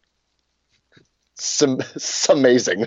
Some, 1.34 1.80
amazing. 2.28 2.86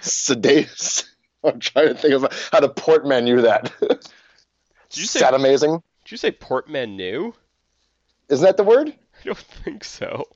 Sedate. 0.00 1.04
I'm 1.44 1.58
trying 1.58 1.88
to 1.88 1.94
think 1.94 2.12
of 2.14 2.50
how 2.52 2.60
to 2.60 2.68
portmanteau 2.68 3.42
that. 3.42 3.72
Did 3.80 4.98
you 4.98 5.06
say 5.06 5.20
Sad 5.20 5.32
amazing? 5.34 5.82
Did 6.04 6.10
you 6.10 6.16
say 6.18 6.32
portmanteau? 6.32 7.34
Isn't 8.28 8.44
that 8.44 8.56
the 8.58 8.64
word? 8.64 8.88
I 8.88 9.24
don't 9.24 9.38
think 9.38 9.84
so. 9.84 10.26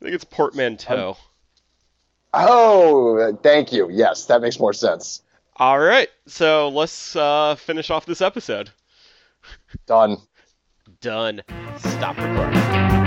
I 0.00 0.04
think 0.04 0.14
it's 0.14 0.24
portmanteau. 0.24 1.16
Oh, 2.32 3.36
thank 3.42 3.72
you. 3.72 3.90
Yes, 3.90 4.26
that 4.26 4.40
makes 4.40 4.58
more 4.58 4.72
sense. 4.72 5.22
All 5.56 5.78
right, 5.78 6.08
so 6.26 6.68
let's 6.68 7.14
uh, 7.16 7.54
finish 7.56 7.90
off 7.90 8.06
this 8.06 8.20
episode. 8.20 8.70
Done. 9.86 10.16
Done. 11.00 11.42
Stop 11.78 12.16
recording. 12.18 12.99